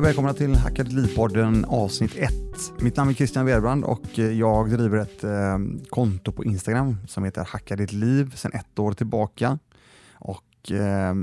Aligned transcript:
Och 0.00 0.06
välkomna 0.06 0.34
till 0.34 0.54
Hacka 0.54 0.82
ditt 0.82 0.92
liv-podden 0.92 1.64
avsnitt 1.64 2.16
1. 2.16 2.32
Mitt 2.78 2.96
namn 2.96 3.10
är 3.10 3.14
Christian 3.14 3.46
Werbrand 3.46 3.84
och 3.84 4.18
eh, 4.18 4.32
jag 4.32 4.70
driver 4.70 4.98
ett 4.98 5.24
eh, 5.24 5.58
konto 5.88 6.32
på 6.32 6.44
Instagram 6.44 6.96
som 7.08 7.24
heter 7.24 7.44
Hacka 7.44 7.76
ditt 7.76 7.92
liv 7.92 8.34
sedan 8.36 8.52
ett 8.54 8.78
år 8.78 8.92
tillbaka. 8.92 9.58
Och 10.12 10.72
eh, 10.72 11.14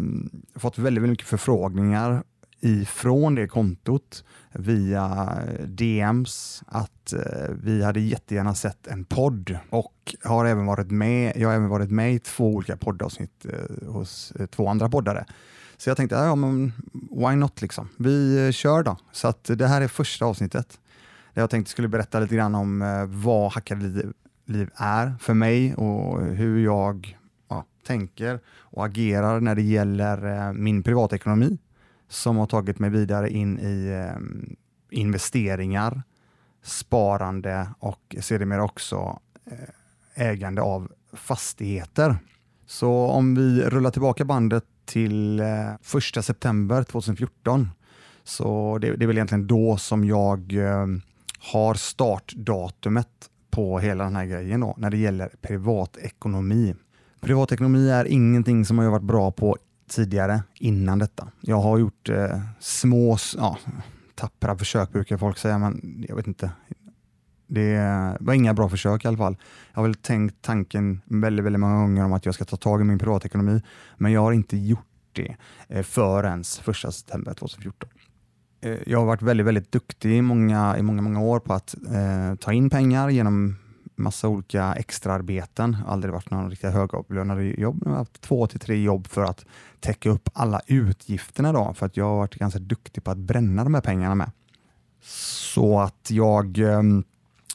fått 0.56 0.78
väldigt, 0.78 1.04
väldigt 1.04 1.10
mycket 1.10 1.28
förfrågningar 1.28 2.24
ifrån 2.60 3.36
det 3.36 3.48
kontot 3.48 4.24
via 4.52 5.38
DMs 5.66 6.64
att 6.68 7.14
eh, 7.14 7.52
vi 7.64 7.84
hade 7.84 8.00
jättegärna 8.00 8.56
sett 8.56 8.88
en 8.88 9.06
podd 9.06 9.58
och 9.70 10.16
har 10.24 10.46
även 10.46 10.66
varit 10.66 10.92
med, 10.92 11.34
jag 11.36 11.50
har 11.50 11.56
även 11.56 11.70
varit 11.70 11.92
med 11.92 12.14
i 12.14 12.20
två 12.20 12.48
olika 12.48 12.78
poddavsnitt 12.78 13.46
eh, 13.46 13.88
hos 13.88 14.34
eh, 14.40 14.46
två 14.46 14.68
andra 14.68 14.90
poddare. 14.90 15.26
Så 15.78 15.90
jag 15.90 15.98
tänkte, 15.98 16.16
ja 16.16 16.36
men 16.36 16.74
why 17.18 17.36
not 17.36 17.62
liksom. 17.62 17.90
Vi 17.98 18.46
eh, 18.46 18.52
kör 18.52 18.84
då. 18.84 18.98
Så 19.12 19.28
att 19.28 19.44
det 19.44 19.68
här 19.68 19.82
är 19.82 19.88
första 19.88 20.26
avsnittet. 20.26 20.80
Där 21.34 21.42
jag 21.42 21.50
tänkte 21.50 21.72
skulle 21.72 21.88
berätta 21.88 22.20
lite 22.20 22.36
grann 22.36 22.56
om 22.56 22.82
eh, 22.82 23.06
vad 23.06 23.52
hackade 23.52 23.86
liv, 23.86 24.14
liv 24.46 24.70
är 24.76 25.16
för 25.20 25.34
mig 25.34 25.76
och 25.76 26.26
hur 26.26 26.64
jag 26.64 27.18
ja, 27.50 27.66
tänker 27.88 28.40
och 28.48 28.86
agerar 28.86 29.40
när 29.40 29.56
det 29.56 29.62
gäller 29.62 30.48
eh, 30.48 30.54
min 30.54 30.84
privatekonomi 30.84 31.58
som 32.10 32.38
har 32.38 32.46
tagit 32.46 32.80
mig 32.80 32.90
vidare 32.90 33.30
in 33.30 33.60
i 33.60 34.08
investeringar, 34.92 36.04
sparande 36.64 37.70
och 37.80 38.16
sedermera 38.22 38.64
också 38.64 39.20
ägande 40.16 40.62
av 40.62 40.92
fastigheter. 41.14 42.18
Så 42.66 42.92
om 42.92 43.36
vi 43.36 43.62
rullar 43.62 43.92
tillbaka 43.92 44.26
bandet 44.26 44.64
till 44.88 45.40
eh, 45.40 45.46
första 45.82 46.22
september 46.22 46.84
2014. 46.84 47.70
Så 48.24 48.78
det, 48.82 48.96
det, 48.96 49.06
är 49.06 49.08
väl 49.08 49.18
egentligen 49.18 49.48
då 49.48 49.78
som 49.78 50.06
jag 50.06 50.54
eh, 50.54 50.88
har 51.40 51.74
startdatumet 51.74 53.08
på 53.50 53.80
hela 53.80 54.04
den 54.04 54.16
här 54.16 54.26
grejen 54.26 54.60
då, 54.60 54.76
när 54.78 54.90
det 54.90 54.98
gäller 54.98 55.30
privatekonomi. 55.42 56.76
Privatekonomi 57.20 57.90
är 57.90 58.06
ingenting 58.06 58.66
som 58.66 58.78
jag 58.78 58.86
har 58.86 58.92
varit 58.92 59.04
bra 59.04 59.32
på 59.32 59.58
tidigare 59.90 60.44
innan 60.60 61.00
detta. 61.00 61.28
Jag 61.42 61.62
har 61.62 61.78
gjort 61.78 62.10
eh, 62.10 62.40
små, 62.60 63.18
ja, 63.38 63.58
tappra 64.16 64.58
försök 64.58 64.92
brukar 64.92 65.18
folk 65.18 65.38
säga, 65.38 65.58
men 65.58 66.06
jag 66.08 66.16
vet 66.16 66.28
inte. 66.28 66.52
Det 67.48 68.18
var 68.20 68.34
inga 68.34 68.54
bra 68.54 68.70
försök 68.70 69.06
i 69.06 69.08
alla 69.08 69.18
fall. 69.18 69.38
Jag 69.74 69.80
har 69.80 69.84
väl 69.84 69.96
tänkt 69.96 70.42
tanken 70.42 71.02
väldigt, 71.06 71.46
väldigt 71.46 71.60
många 71.60 71.82
gånger 71.82 72.06
om 72.06 72.14
att 72.14 72.26
jag 72.26 72.36
ska 72.36 72.46
ta 72.46 72.58
tag 72.58 72.82
i 72.82 72.84
min 72.84 73.00
privatekonomi, 73.00 73.62
men 73.98 74.12
jag 74.12 74.22
har 74.22 74.32
inte 74.32 74.58
gjort 74.58 74.86
det 75.14 75.36
eh, 75.68 75.84
förrän 75.84 76.42
1 76.42 76.46
september 76.46 77.34
2014. 77.34 77.90
Eh, 78.62 78.78
jag 78.86 79.00
har 79.00 79.06
varit 79.06 79.22
väldigt, 79.22 79.48
väldigt 79.48 79.72
duktig 79.72 80.18
i 80.18 80.22
många, 80.22 80.78
i 80.78 80.82
många, 80.82 81.02
många 81.02 81.22
år 81.22 81.40
på 81.40 81.54
att 81.54 81.76
eh, 81.94 82.36
ta 82.36 82.54
in 82.54 82.70
pengar 82.70 83.10
genom 83.10 83.56
massa 83.96 84.28
olika 84.28 84.74
extraarbeten. 84.74 85.78
Aldrig 85.88 86.14
varit 86.14 86.32
någon 86.32 86.50
riktigt 86.50 86.74
högavlönade 86.74 87.44
jobb. 87.44 87.82
Jag 87.86 87.92
har 87.92 87.98
haft 87.98 88.22
två 88.22 88.48
till 88.48 88.60
tre 88.60 88.84
jobb 88.84 89.08
för 89.08 89.24
att 89.24 89.46
täcka 89.80 90.10
upp 90.10 90.30
alla 90.34 90.62
utgifterna 90.68 91.54
då, 91.54 91.74
för 91.74 91.86
att 91.86 91.98
jag 91.98 92.06
har 92.06 92.18
varit 92.18 92.36
ganska 92.36 92.60
duktig 92.60 93.04
på 93.04 93.12
att 93.12 93.18
bränna 93.18 93.64
de 93.64 93.74
här 93.74 93.82
pengarna 93.82 94.16
med. 94.16 94.32
Så 95.02 95.80
att 95.80 96.12
jag 96.12 96.60
eh, 96.60 96.82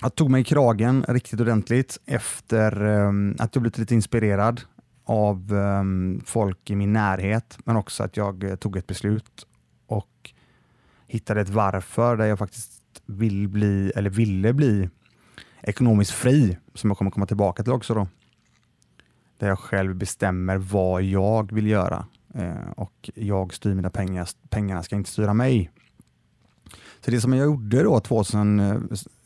jag 0.02 0.14
tog 0.14 0.30
mig 0.30 0.40
i 0.40 0.44
kragen 0.44 1.04
riktigt 1.08 1.40
ordentligt 1.40 1.98
efter 2.06 2.82
um, 2.82 3.36
att 3.38 3.54
jag 3.54 3.62
blivit 3.62 3.78
lite 3.78 3.94
inspirerad 3.94 4.60
av 5.04 5.52
um, 5.52 6.22
folk 6.26 6.70
i 6.70 6.76
min 6.76 6.92
närhet, 6.92 7.58
men 7.64 7.76
också 7.76 8.02
att 8.02 8.16
jag 8.16 8.44
uh, 8.44 8.54
tog 8.54 8.76
ett 8.76 8.86
beslut 8.86 9.46
och 9.86 10.30
hittade 11.06 11.40
ett 11.40 11.48
varför 11.48 12.16
där 12.16 12.26
jag 12.26 12.38
faktiskt 12.38 12.72
vill 13.06 13.48
bli, 13.48 13.92
eller 13.96 14.10
ville 14.10 14.52
bli 14.52 14.88
ekonomiskt 15.60 16.12
fri, 16.12 16.58
som 16.74 16.90
jag 16.90 16.98
kommer 16.98 17.10
komma 17.10 17.26
tillbaka 17.26 17.62
till 17.62 17.72
också. 17.72 17.94
då. 17.94 18.08
Där 19.38 19.48
jag 19.48 19.58
själv 19.58 19.94
bestämmer 19.94 20.56
vad 20.56 21.02
jag 21.02 21.52
vill 21.52 21.66
göra 21.66 22.06
eh, 22.34 22.70
och 22.76 23.10
jag 23.14 23.54
styr 23.54 23.74
mina 23.74 23.90
pengar. 23.90 24.28
Pengarna 24.48 24.82
ska 24.82 24.96
inte 24.96 25.10
styra 25.10 25.34
mig. 25.34 25.70
Så 27.04 27.10
det 27.10 27.20
som 27.20 27.32
jag 27.32 27.44
gjorde 27.44 27.82
då 27.82 28.00
2000, 28.00 28.60
eh, 28.60 28.76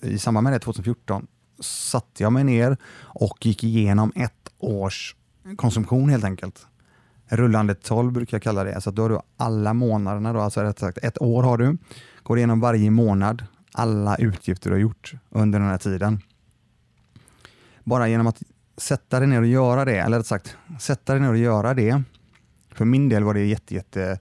i 0.01 0.19
samband 0.19 0.45
med 0.45 0.53
det 0.53 0.59
2014 0.59 1.27
satte 1.61 2.23
jag 2.23 2.33
mig 2.33 2.45
ner 2.45 2.77
och 3.01 3.47
gick 3.47 3.65
igenom 3.65 4.13
ett 4.17 4.53
års 4.59 5.17
konsumtion 5.57 6.09
helt 6.09 6.25
enkelt. 6.25 6.67
Rullande 7.29 7.75
12 7.75 8.13
brukar 8.13 8.35
jag 8.35 8.43
kalla 8.43 8.65
det. 8.65 8.81
Så 8.81 8.91
då 8.91 9.03
har 9.03 9.09
du 9.09 9.21
alla 9.37 9.75
månaderna, 9.75 10.33
då, 10.33 10.41
alltså 10.41 10.61
rätt 10.61 10.79
sagt 10.79 10.99
ett 10.99 11.23
år 11.23 11.43
har 11.43 11.59
du, 11.59 11.79
går 12.23 12.39
igenom 12.39 12.61
varje 12.61 12.91
månad 12.91 13.45
alla 13.73 14.17
utgifter 14.17 14.71
du 14.71 14.75
har 14.77 14.81
gjort 14.81 15.15
under 15.31 15.59
den 15.59 15.69
här 15.69 15.79
tiden. 15.79 16.21
Bara 17.85 18.09
genom 18.09 18.27
att 18.27 18.43
sätta 18.77 19.19
dig 19.19 19.29
ner 19.29 19.41
och 19.41 19.47
göra 19.47 19.85
det, 19.85 19.99
eller 19.99 20.19
rätt 20.19 20.27
sagt 20.27 20.57
sätta 20.81 21.13
dig 21.13 21.23
ner 21.23 21.31
och 21.31 21.37
göra 21.37 21.75
det. 21.75 22.03
För 22.75 22.85
min 22.85 23.09
del 23.09 23.25
var 23.25 23.35
det 23.35 23.45
jätte, 23.45 23.75
jätte 23.75 24.19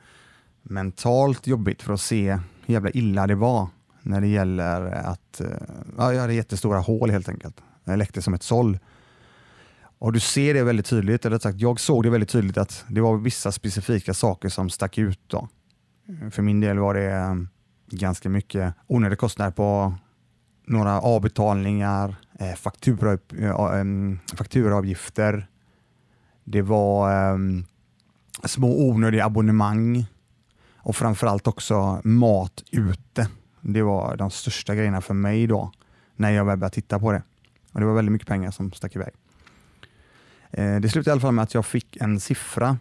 mentalt 0.64 1.48
jobbigt 1.48 1.82
för 1.82 1.94
att 1.94 2.02
se 2.02 2.40
hur 2.66 2.74
jävla 2.74 2.90
illa 2.90 3.28
det 3.28 3.36
var 3.36 3.68
när 4.02 4.22
det 4.22 4.28
gäller 4.28 4.82
att 4.86 5.42
eh, 5.42 5.48
ja, 5.98 6.14
jag 6.14 6.22
hade 6.22 6.34
jättestora 6.34 6.80
hål 6.80 7.10
helt 7.12 7.30
enkelt. 7.30 7.62
Jag 7.84 7.98
läckte 7.98 8.22
som 8.22 8.34
ett 8.34 8.44
såll. 8.44 8.80
Och 10.00 10.14
du 10.14 10.20
ser 10.20 10.54
det 10.54 10.64
väldigt 10.64 10.86
tydligt, 10.86 11.26
eller 11.26 11.40
sagt, 11.40 11.60
jag 11.60 11.80
såg 11.80 12.04
det 12.04 12.10
väldigt 12.10 12.30
tydligt 12.30 12.58
att 12.58 12.86
det 12.88 13.02
var 13.02 13.18
vissa 13.18 13.52
specifika 13.52 14.14
saker 14.14 14.50
som 14.50 14.70
stack 14.70 14.98
ut. 14.98 15.20
Då. 15.28 15.48
För 16.32 16.42
min 16.42 16.60
del 16.60 16.78
var 16.78 16.94
det 16.94 17.12
eh, 17.12 17.36
ganska 17.90 18.30
mycket 18.30 18.74
onödiga 18.88 19.18
kostnader 19.18 19.52
på 19.52 19.94
några 20.68 21.02
avbetalningar, 21.02 22.16
eh, 22.40 22.54
faktura, 22.56 23.18
fakturaavgifter. 24.38 25.48
Det 26.44 26.62
var 26.62 27.40
små 28.48 28.90
onödiga 28.90 29.26
abonnemang 29.26 30.06
och 30.86 30.96
framförallt 30.96 31.48
också 31.48 32.02
mat 32.04 32.64
ute. 32.72 33.28
Det 33.62 33.82
var 33.82 34.18
de 34.18 34.32
största 34.32 34.76
grejerna 34.76 35.02
för 35.02 35.14
mig 35.14 35.48
då, 35.48 35.72
när 36.16 36.32
jag 36.32 36.46
började 36.46 36.70
titta 36.70 37.00
på 37.00 37.12
det. 37.12 37.24
Och 37.72 37.80
Det 37.80 37.86
var 37.86 37.94
väldigt 37.94 38.12
mycket 38.12 38.28
pengar 38.28 38.52
som 38.52 38.72
stack 38.72 38.96
iväg. 38.96 39.14
Eh, 40.52 40.76
det 40.76 40.90
slutade 40.90 41.10
i 41.10 41.12
alla 41.12 41.22
fall 41.22 41.34
med 41.34 41.44
att 41.44 41.54
jag 41.54 41.66
fick 41.66 41.98
en 41.98 42.20
siffra 42.20 42.78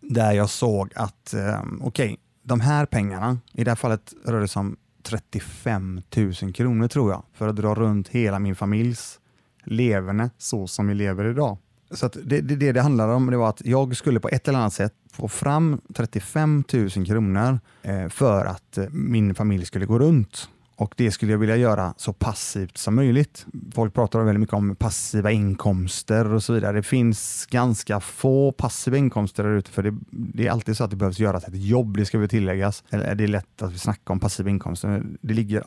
där 0.00 0.32
jag 0.32 0.50
såg 0.50 0.92
att 0.96 1.34
eh, 1.34 1.60
okej, 1.60 1.80
okay, 1.80 2.16
de 2.42 2.60
här 2.60 2.86
pengarna, 2.86 3.38
i 3.52 3.64
det 3.64 3.70
här 3.70 3.76
fallet 3.76 4.14
rör 4.24 4.40
det 4.40 4.48
sig 4.48 4.60
om 4.60 4.76
35 5.02 6.02
000 6.16 6.52
kronor 6.52 6.88
tror 6.88 7.10
jag, 7.10 7.22
för 7.32 7.48
att 7.48 7.56
dra 7.56 7.74
runt 7.74 8.08
hela 8.08 8.38
min 8.38 8.56
familjs 8.56 9.20
leverne 9.64 10.30
så 10.38 10.66
som 10.66 10.86
vi 10.86 10.94
lever 10.94 11.24
idag. 11.24 11.58
Så 11.90 12.08
det, 12.08 12.40
det, 12.40 12.56
det 12.56 12.72
det 12.72 12.80
handlade 12.80 13.12
om 13.12 13.30
det 13.30 13.36
var 13.36 13.48
att 13.48 13.62
jag 13.64 13.96
skulle 13.96 14.20
på 14.20 14.28
ett 14.28 14.48
eller 14.48 14.58
annat 14.58 14.72
sätt 14.72 14.94
få 15.12 15.28
fram 15.28 15.80
35 15.94 16.64
000 16.72 16.90
kronor 16.90 17.60
eh, 17.82 18.08
för 18.08 18.44
att 18.44 18.78
eh, 18.78 18.84
min 18.90 19.34
familj 19.34 19.64
skulle 19.64 19.86
gå 19.86 19.98
runt. 19.98 20.48
Och 20.76 20.94
Det 20.96 21.10
skulle 21.10 21.32
jag 21.32 21.38
vilja 21.38 21.56
göra 21.56 21.94
så 21.96 22.12
passivt 22.12 22.78
som 22.78 22.94
möjligt. 22.94 23.46
Folk 23.74 23.94
pratar 23.94 24.20
väldigt 24.20 24.40
mycket 24.40 24.54
om 24.54 24.76
passiva 24.76 25.30
inkomster 25.30 26.32
och 26.32 26.42
så 26.42 26.52
vidare. 26.52 26.76
Det 26.76 26.82
finns 26.82 27.46
ganska 27.50 28.00
få 28.00 28.52
passiva 28.52 28.96
inkomster 28.96 29.42
där 29.42 29.50
ute, 29.50 29.70
för 29.70 29.82
det, 29.82 29.94
det, 30.10 30.46
är 30.46 30.50
alltid 30.50 30.76
så 30.76 30.84
att 30.84 30.90
det 30.90 30.96
behövs 30.96 31.18
göras 31.18 31.44
ett 31.44 31.64
jobb, 31.64 31.96
det 31.96 32.04
ska 32.04 32.18
vi 32.18 32.28
tilläggas. 32.28 32.84
Eller 32.90 33.14
det 33.14 33.24
är 33.24 33.28
lätt 33.28 33.62
att 33.62 33.72
vi 33.72 33.78
snackar 33.78 34.14
om 34.14 34.20
passiva 34.20 34.50
inkomster. 34.50 35.02
Det 35.20 35.34
ligger 35.34 35.64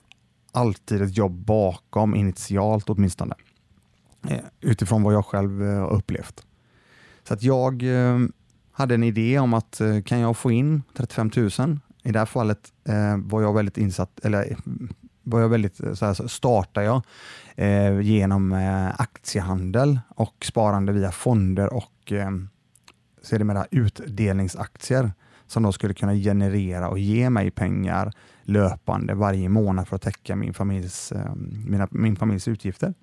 alltid 0.51 1.01
ett 1.01 1.17
jobb 1.17 1.45
bakom, 1.45 2.15
initialt 2.15 2.89
åtminstone. 2.89 3.35
Eh, 4.29 4.39
utifrån 4.61 5.03
vad 5.03 5.13
jag 5.13 5.25
själv 5.25 5.63
eh, 5.63 5.79
har 5.79 5.93
upplevt. 5.93 6.45
Så 7.23 7.33
att 7.33 7.43
jag 7.43 7.83
eh, 7.83 8.19
hade 8.71 8.95
en 8.95 9.03
idé 9.03 9.39
om 9.39 9.53
att 9.53 9.81
kan 10.05 10.19
jag 10.19 10.37
få 10.37 10.51
in 10.51 10.83
35 10.93 11.31
000? 11.35 11.79
I 12.03 12.11
det 12.11 12.19
här 12.19 12.25
fallet 12.25 12.73
var 13.17 13.41
jag 13.41 13.53
väldigt 13.53 13.77
insatt, 13.77 14.19
eller 14.23 14.57
var 15.23 15.39
jag 15.39 15.49
väldigt, 15.49 15.75
så 15.75 16.05
här, 16.05 16.27
startade 16.27 16.85
jag 16.85 17.01
eh, 17.55 17.99
genom 18.01 18.51
eh, 18.51 19.01
aktiehandel 19.01 19.99
och 20.09 20.45
sparande 20.45 20.91
via 20.91 21.11
fonder 21.11 21.73
och 21.73 22.11
eh, 22.11 22.31
sedermera 23.21 23.65
utdelningsaktier 23.71 25.11
som 25.47 25.63
då 25.63 25.71
skulle 25.71 25.93
kunna 25.93 26.13
generera 26.13 26.89
och 26.89 26.99
ge 26.99 27.29
mig 27.29 27.51
pengar 27.51 28.13
löpande 28.43 29.13
varje 29.13 29.49
månad 29.49 29.87
för 29.87 29.95
att 29.95 30.01
täcka 30.01 30.35
min 30.35 30.53
familjs, 30.53 31.11
eh, 31.11 31.35
mina, 31.65 31.87
min 31.91 32.15
familjs 32.15 32.47
utgifter. 32.47 32.93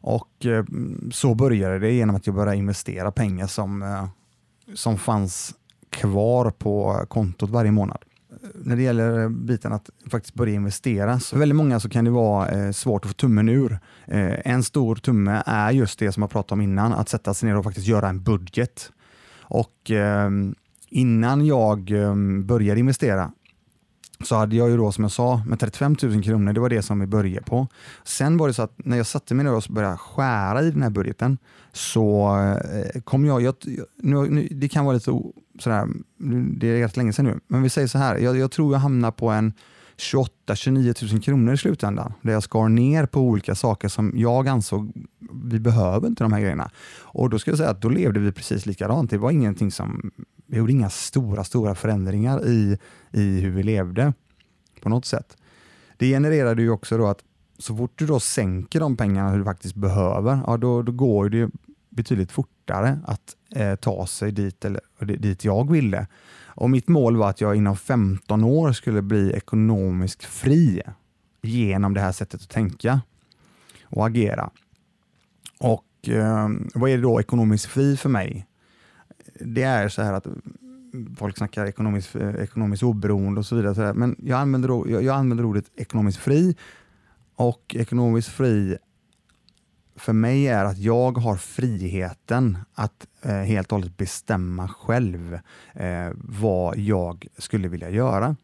Och 0.00 0.46
eh, 0.46 0.64
så 1.12 1.34
började 1.34 1.78
det 1.78 1.92
genom 1.92 2.16
att 2.16 2.26
jag 2.26 2.36
började 2.36 2.56
investera 2.56 3.12
pengar 3.12 3.46
som, 3.46 3.82
eh, 3.82 4.06
som 4.74 4.98
fanns 4.98 5.54
kvar 5.90 6.50
på 6.50 7.04
kontot 7.08 7.50
varje 7.50 7.70
månad. 7.70 7.98
När 8.54 8.76
det 8.76 8.82
gäller 8.82 9.28
biten 9.28 9.72
att 9.72 9.90
faktiskt 10.10 10.34
börja 10.34 10.54
investera, 10.54 11.20
så 11.20 11.26
för 11.26 11.38
väldigt 11.38 11.56
många 11.56 11.80
så 11.80 11.88
kan 11.88 12.04
det 12.04 12.10
vara 12.10 12.48
eh, 12.48 12.72
svårt 12.72 13.04
att 13.04 13.10
få 13.10 13.14
tummen 13.14 13.48
ur. 13.48 13.78
Eh, 14.06 14.52
en 14.52 14.62
stor 14.62 14.96
tumme 14.96 15.42
är 15.46 15.70
just 15.70 15.98
det 15.98 16.12
som 16.12 16.22
jag 16.22 16.30
pratade 16.30 16.54
om 16.54 16.60
innan, 16.60 16.92
att 16.92 17.08
sätta 17.08 17.34
sig 17.34 17.48
ner 17.48 17.56
och 17.56 17.64
faktiskt 17.64 17.86
göra 17.86 18.08
en 18.08 18.22
budget. 18.22 18.92
Och 19.40 19.90
ehm, 19.90 20.54
innan 20.88 21.46
jag 21.46 21.90
ehm, 21.90 22.46
började 22.46 22.80
investera 22.80 23.32
så 24.24 24.36
hade 24.36 24.56
jag 24.56 24.70
ju 24.70 24.76
då 24.76 24.92
som 24.92 25.04
jag 25.04 25.10
sa 25.10 25.42
med 25.46 25.60
35 25.60 25.96
000 26.02 26.22
kronor, 26.22 26.52
det 26.52 26.60
var 26.60 26.68
det 26.68 26.82
som 26.82 27.00
vi 27.00 27.06
började 27.06 27.46
på. 27.46 27.66
Sen 28.04 28.36
var 28.36 28.48
det 28.48 28.54
så 28.54 28.62
att 28.62 28.72
när 28.76 28.96
jag 28.96 29.06
satte 29.06 29.34
mig 29.34 29.44
ner 29.44 29.54
och 29.54 29.64
började 29.68 29.96
skära 29.96 30.62
i 30.62 30.70
den 30.70 30.82
här 30.82 30.90
budgeten 30.90 31.38
så 31.72 32.36
eh, 32.72 33.00
kom 33.00 33.24
jag, 33.24 33.42
jag 33.42 33.54
nu, 33.96 34.30
nu, 34.30 34.48
det 34.50 34.68
kan 34.68 34.84
vara 34.84 34.94
lite 34.94 35.20
sådär, 35.58 35.88
det 36.58 36.68
är 36.68 36.82
rätt 36.82 36.96
länge 36.96 37.12
sedan 37.12 37.24
nu, 37.24 37.40
men 37.46 37.62
vi 37.62 37.68
säger 37.68 37.88
så 37.88 37.98
här, 37.98 38.16
jag, 38.16 38.36
jag 38.36 38.50
tror 38.50 38.72
jag 38.72 38.80
hamnar 38.80 39.10
på 39.10 39.28
en 39.28 39.52
28-29 39.98 41.12
000 41.12 41.22
kronor 41.22 41.54
i 41.54 41.56
slutändan, 41.56 42.12
där 42.22 42.32
jag 42.32 42.42
skar 42.42 42.68
ner 42.68 43.06
på 43.06 43.20
olika 43.20 43.54
saker 43.54 43.88
som 43.88 44.12
jag 44.16 44.48
ansåg, 44.48 44.92
vi 45.44 45.60
behöver 45.60 46.08
inte 46.08 46.24
de 46.24 46.32
här 46.32 46.40
grejerna. 46.40 46.70
Och 47.00 47.30
då 47.30 47.38
ska 47.38 47.50
jag 47.50 47.58
säga 47.58 47.70
att 47.70 47.82
då 47.82 47.88
levde 47.88 48.20
vi 48.20 48.32
precis 48.32 48.66
likadant. 48.66 49.10
Det 49.10 49.18
var 49.18 49.30
ingenting 49.30 49.70
som, 49.70 50.10
vi 50.48 50.58
gjorde 50.58 50.72
inga 50.72 50.90
stora, 50.90 51.44
stora 51.44 51.74
förändringar 51.74 52.46
i, 52.46 52.78
i 53.12 53.40
hur 53.40 53.50
vi 53.50 53.62
levde 53.62 54.12
på 54.80 54.88
något 54.88 55.04
sätt. 55.04 55.36
Det 55.96 56.08
genererade 56.08 56.62
ju 56.62 56.70
också 56.70 56.98
då 56.98 57.06
att 57.06 57.24
så 57.58 57.76
fort 57.76 57.92
du 57.94 58.06
då 58.06 58.20
sänker 58.20 58.80
de 58.80 58.96
pengarna 58.96 59.36
du 59.36 59.44
faktiskt 59.44 59.74
behöver, 59.74 60.40
ja 60.46 60.56
då, 60.56 60.82
då 60.82 60.92
går 60.92 61.28
det 61.28 61.50
betydligt 61.90 62.32
fortare 62.32 63.00
att 63.06 63.36
eh, 63.54 63.74
ta 63.74 64.06
sig 64.06 64.32
dit, 64.32 64.64
eller, 64.64 64.80
dit 65.00 65.44
jag 65.44 65.72
ville. 65.72 66.06
Och 66.46 66.70
mitt 66.70 66.88
mål 66.88 67.16
var 67.16 67.30
att 67.30 67.40
jag 67.40 67.56
inom 67.56 67.76
15 67.76 68.44
år 68.44 68.72
skulle 68.72 69.02
bli 69.02 69.32
ekonomiskt 69.32 70.24
fri 70.24 70.82
genom 71.42 71.94
det 71.94 72.00
här 72.00 72.12
sättet 72.12 72.42
att 72.42 72.48
tänka 72.48 73.00
och 73.82 74.06
agera. 74.06 74.50
Och 75.58 76.08
eh, 76.08 76.48
vad 76.74 76.90
är 76.90 76.96
det 76.96 77.02
då 77.02 77.20
ekonomiskt 77.20 77.66
fri 77.66 77.96
för 77.96 78.08
mig? 78.08 78.46
Det 79.40 79.62
är 79.62 79.88
så 79.88 80.02
här 80.02 80.12
att 80.12 80.26
folk 81.16 81.36
snackar 81.36 81.66
ekonomiskt, 81.66 82.16
eh, 82.16 82.34
ekonomiskt 82.34 82.82
oberoende 82.82 83.38
och 83.38 83.46
så 83.46 83.56
vidare, 83.56 83.94
men 83.94 84.16
jag 84.18 84.40
använder, 84.40 84.68
jag, 84.68 85.02
jag 85.02 85.16
använder 85.16 85.44
ordet 85.44 85.64
ekonomiskt 85.76 86.18
fri 86.18 86.56
och 87.36 87.76
ekonomiskt 87.78 88.28
fri 88.28 88.78
för 89.98 90.12
mig 90.12 90.48
är 90.48 90.64
att 90.64 90.78
jag 90.78 91.18
har 91.18 91.36
friheten 91.36 92.58
att 92.74 93.06
eh, 93.22 93.32
helt 93.32 93.72
och 93.72 93.78
hållet 93.78 93.96
bestämma 93.96 94.68
själv 94.68 95.38
eh, 95.74 96.08
vad 96.14 96.78
jag 96.78 97.26
skulle 97.38 97.68
vilja 97.68 97.90
göra. 97.90 98.36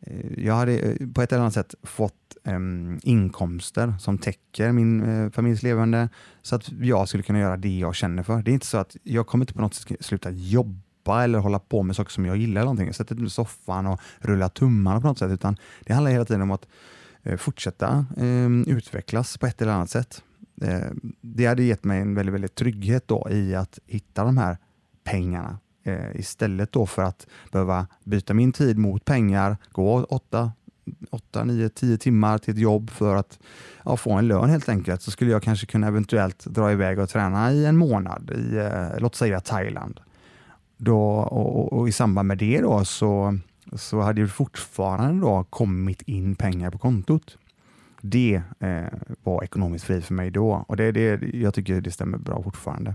Eh, 0.00 0.44
jag 0.44 0.54
hade 0.54 0.78
eh, 0.78 1.08
på 1.14 1.22
ett 1.22 1.32
eller 1.32 1.42
annat 1.42 1.54
sätt 1.54 1.74
fått 1.82 2.14
um, 2.44 3.00
inkomster 3.02 3.94
som 3.98 4.18
täcker 4.18 4.72
min 4.72 5.02
uh, 5.02 5.30
familjs 5.30 5.62
levande 5.62 6.08
så 6.42 6.56
att 6.56 6.72
jag 6.80 7.08
skulle 7.08 7.22
kunna 7.22 7.38
göra 7.38 7.56
det 7.56 7.78
jag 7.78 7.94
känner 7.94 8.22
för. 8.22 8.42
Det 8.42 8.50
är 8.50 8.52
inte 8.52 8.66
så 8.66 8.78
att 8.78 8.96
jag 9.02 9.26
kommer 9.26 9.42
inte 9.42 9.54
på 9.54 9.60
något 9.60 9.74
sätt 9.74 9.96
sluta 10.00 10.30
jobba 10.30 11.24
eller 11.24 11.38
hålla 11.38 11.58
på 11.58 11.82
med 11.82 11.96
saker 11.96 12.10
som 12.10 12.26
jag 12.26 12.36
gillar. 12.36 12.60
Eller 12.60 12.72
någonting. 12.72 12.94
Sätta 12.94 13.14
mig 13.14 13.26
i 13.26 13.30
soffan 13.30 13.86
och 13.86 14.00
rulla 14.18 14.48
tummarna 14.48 15.00
på 15.00 15.06
något 15.06 15.18
sätt, 15.18 15.30
utan 15.30 15.56
det 15.86 15.92
handlar 15.92 16.10
hela 16.10 16.24
tiden 16.24 16.42
om 16.42 16.50
att 16.50 16.66
uh, 17.26 17.36
fortsätta 17.36 18.06
um, 18.16 18.64
utvecklas 18.64 19.38
på 19.38 19.46
ett 19.46 19.62
eller 19.62 19.72
annat 19.72 19.90
sätt. 19.90 20.22
Uh, 20.62 20.90
det 21.20 21.46
hade 21.46 21.62
gett 21.62 21.84
mig 21.84 22.00
en 22.00 22.14
väldigt, 22.14 22.34
väldigt 22.34 22.54
trygghet 22.54 23.08
då 23.08 23.28
i 23.30 23.54
att 23.54 23.78
hitta 23.86 24.24
de 24.24 24.38
här 24.38 24.58
pengarna 25.04 25.58
eh, 25.82 26.16
istället 26.16 26.72
då 26.72 26.86
för 26.86 27.02
att 27.02 27.26
behöva 27.52 27.86
byta 28.04 28.34
min 28.34 28.52
tid 28.52 28.78
mot 28.78 29.04
pengar, 29.04 29.56
gå 29.72 30.04
8, 30.04 30.52
8 31.10 31.44
9, 31.44 31.68
10 31.68 31.98
timmar 31.98 32.38
till 32.38 32.54
ett 32.54 32.60
jobb 32.60 32.90
för 32.90 33.16
att 33.16 33.38
ja, 33.84 33.96
få 33.96 34.12
en 34.12 34.28
lön 34.28 34.50
helt 34.50 34.68
enkelt, 34.68 35.02
så 35.02 35.10
skulle 35.10 35.30
jag 35.30 35.42
kanske 35.42 35.66
kunna 35.66 35.86
eventuellt 35.86 36.44
dra 36.44 36.72
iväg 36.72 36.98
och 36.98 37.08
träna 37.08 37.52
i 37.52 37.66
en 37.66 37.76
månad 37.76 38.30
i, 38.30 38.56
eh, 38.56 38.98
låt 38.98 39.14
säga 39.14 39.40
Thailand. 39.40 40.00
Då, 40.76 41.00
och, 41.00 41.56
och, 41.56 41.72
och, 41.72 41.88
i 41.88 41.92
samband 41.92 42.28
med 42.28 42.38
det 42.38 42.60
då 42.60 42.84
så, 42.84 43.38
så 43.72 44.00
hade 44.00 44.22
det 44.22 44.28
fortfarande 44.28 45.26
då 45.26 45.44
kommit 45.44 46.02
in 46.02 46.34
pengar 46.34 46.70
på 46.70 46.78
kontot 46.78 47.36
det 48.00 48.42
eh, 48.58 48.84
var 49.22 49.44
ekonomiskt 49.44 49.84
fri 49.84 50.00
för 50.00 50.14
mig 50.14 50.30
då 50.30 50.64
och 50.68 50.76
det, 50.76 50.92
det, 50.92 51.22
jag 51.34 51.54
tycker 51.54 51.80
det 51.80 51.90
stämmer 51.90 52.18
bra 52.18 52.42
fortfarande. 52.42 52.94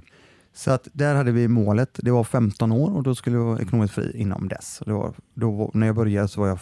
Så 0.55 0.71
att 0.71 0.87
där 0.93 1.15
hade 1.15 1.31
vi 1.31 1.47
målet. 1.47 1.99
Det 2.03 2.11
var 2.11 2.23
15 2.23 2.71
år 2.71 2.95
och 2.95 3.03
då 3.03 3.15
skulle 3.15 3.35
jag 3.35 3.45
vara 3.45 3.59
ekonomiskt 3.59 3.93
fri 3.93 4.11
inom 4.15 4.47
dess. 4.47 4.81
Var, 4.85 5.13
då, 5.33 5.71
när 5.73 5.87
jag 5.87 5.95
började 5.95 6.27
så 6.27 6.41
var 6.41 6.47
jag 6.47 6.59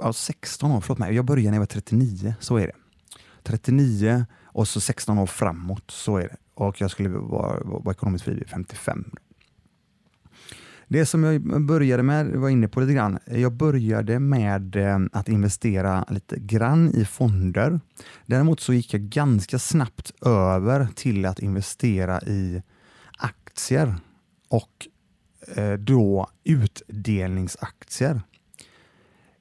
ja, 0.00 0.12
16 0.12 0.72
år, 0.72 0.80
förlåt 0.80 0.98
mig. 0.98 1.14
Jag 1.14 1.24
började 1.24 1.50
när 1.50 1.56
jag 1.56 1.60
var 1.60 1.66
39, 1.66 2.34
så 2.40 2.56
är 2.56 2.66
det. 2.66 2.72
39 3.42 4.26
och 4.44 4.68
så 4.68 4.80
16 4.80 5.18
år 5.18 5.26
framåt, 5.26 5.90
så 5.90 6.16
är 6.16 6.22
det. 6.22 6.36
Och 6.54 6.80
jag 6.80 6.90
skulle 6.90 7.08
vara, 7.08 7.60
vara 7.64 7.92
ekonomiskt 7.92 8.24
fri 8.24 8.34
vid 8.34 8.48
55. 8.48 9.04
Det 10.90 11.06
som 11.06 11.24
jag 11.24 11.62
började 11.62 12.02
med, 12.02 12.26
var 12.26 12.48
inne 12.48 12.68
på 12.68 12.80
lite 12.80 12.92
grann, 12.92 13.18
jag 13.26 13.52
började 13.52 14.18
med 14.18 14.76
eh, 14.76 14.98
att 15.12 15.28
investera 15.28 16.04
lite 16.10 16.38
grann 16.38 16.94
i 16.94 17.04
fonder. 17.04 17.80
Däremot 18.26 18.60
så 18.60 18.72
gick 18.72 18.94
jag 18.94 19.02
ganska 19.02 19.58
snabbt 19.58 20.12
över 20.26 20.88
till 20.94 21.26
att 21.26 21.38
investera 21.38 22.20
i 22.20 22.62
aktier 23.58 23.94
och 24.48 24.88
eh, 25.56 25.72
då 25.72 26.28
utdelningsaktier. 26.44 28.20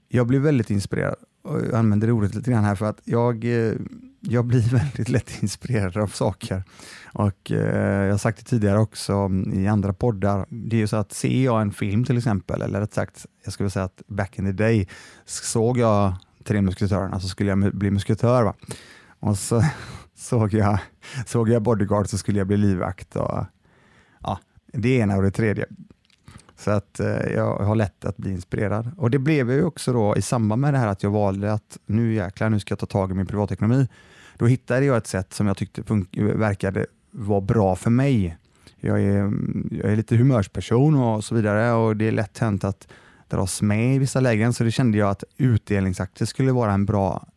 Jag 0.07 0.27
blev 0.27 0.41
väldigt 0.41 0.69
inspirerad 0.69 1.15
och 1.43 1.59
jag 1.59 1.73
använder 1.73 2.11
ordet 2.11 2.35
lite 2.35 2.51
grann 2.51 2.63
här 2.63 2.75
för 2.75 2.85
att 2.85 3.01
jag 3.03 3.45
eh, 3.45 3.73
jag 4.21 4.45
blir 4.45 4.61
väldigt 4.71 5.09
lätt 5.09 5.43
inspirerad 5.43 5.97
av 5.97 6.07
saker. 6.07 6.63
Och 7.13 7.51
eh, 7.51 8.03
Jag 8.03 8.11
har 8.11 8.17
sagt 8.17 8.37
det 8.37 8.45
tidigare 8.45 8.79
också 8.79 9.29
i 9.53 9.67
andra 9.67 9.93
poddar. 9.93 10.45
Det 10.49 10.75
är 10.75 10.79
ju 10.79 10.87
så 10.87 10.97
att 10.97 11.13
ser 11.13 11.43
jag 11.43 11.61
en 11.61 11.71
film 11.71 12.05
till 12.05 12.17
exempel, 12.17 12.61
eller 12.61 12.79
rätt 12.79 12.93
sagt, 12.93 13.25
jag 13.43 13.53
skulle 13.53 13.69
säga 13.69 13.85
att 13.85 14.01
back 14.07 14.39
in 14.39 14.45
the 14.45 14.51
day, 14.51 14.87
såg 15.25 15.77
jag 15.77 16.15
Tre 16.43 16.61
musketörerna 16.61 17.19
så 17.19 17.27
skulle 17.27 17.49
jag 17.49 17.75
bli 17.75 17.91
musketör. 17.91 18.43
Va? 18.43 18.53
Och 19.19 19.37
så 19.37 19.63
såg 20.15 20.53
jag, 20.53 20.79
såg 21.25 21.49
jag 21.49 21.61
Bodyguard 21.61 22.07
så 22.09 22.17
skulle 22.17 22.37
jag 22.37 22.47
bli 22.47 22.57
livvakt. 22.57 23.15
Och, 23.15 23.45
det 24.81 24.97
ena 24.97 25.17
och 25.17 25.23
det 25.23 25.31
tredje. 25.31 25.65
Så 26.57 26.71
att 26.71 26.99
eh, 26.99 27.33
jag 27.35 27.57
har 27.57 27.75
lätt 27.75 28.05
att 28.05 28.17
bli 28.17 28.31
inspirerad. 28.31 28.91
Och 28.97 29.11
det 29.11 29.19
blev 29.19 29.51
jag 29.51 29.67
också 29.67 29.93
då 29.93 30.15
i 30.17 30.21
samband 30.21 30.61
med 30.61 30.73
det 30.73 30.77
här 30.77 30.87
att 30.87 31.03
jag 31.03 31.09
valde 31.09 31.53
att 31.53 31.77
nu 31.85 32.13
jäklar, 32.13 32.49
nu 32.49 32.59
ska 32.59 32.71
jag 32.71 32.79
ta 32.79 32.85
tag 32.85 33.11
i 33.11 33.13
min 33.13 33.25
privatekonomi. 33.25 33.87
Då 34.37 34.45
hittade 34.45 34.85
jag 34.85 34.97
ett 34.97 35.07
sätt 35.07 35.33
som 35.33 35.47
jag 35.47 35.57
tyckte 35.57 35.83
verkade 36.35 36.85
vara 37.11 37.41
bra 37.41 37.75
för 37.75 37.89
mig. 37.89 38.37
Jag 38.79 39.01
är, 39.01 39.33
jag 39.71 39.91
är 39.91 39.95
lite 39.95 40.15
humörsperson 40.15 40.95
och 40.95 41.23
så 41.23 41.35
vidare 41.35 41.71
och 41.71 41.97
det 41.97 42.07
är 42.07 42.11
lätt 42.11 42.37
hänt 42.37 42.63
att 42.63 42.87
dras 43.27 43.61
med 43.61 43.95
i 43.95 43.99
vissa 43.99 44.19
lägen, 44.19 44.53
så 44.53 44.63
det 44.63 44.71
kände 44.71 44.97
jag 44.97 45.09
att 45.09 45.23
utdelningsaktier 45.37 46.25
skulle 46.25 46.51
vara 46.51 46.73
en 46.73 46.85
bra 46.85 47.27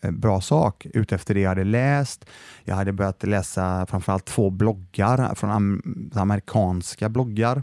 bra 0.00 0.40
sak 0.40 0.86
utefter 0.94 1.34
det 1.34 1.40
jag 1.40 1.48
hade 1.48 1.64
läst. 1.64 2.24
Jag 2.64 2.74
hade 2.74 2.92
börjat 2.92 3.22
läsa 3.22 3.86
framförallt 3.86 4.24
två 4.24 4.50
bloggar 4.50 5.34
från 5.34 5.80
amerikanska 6.14 7.08
bloggar 7.08 7.62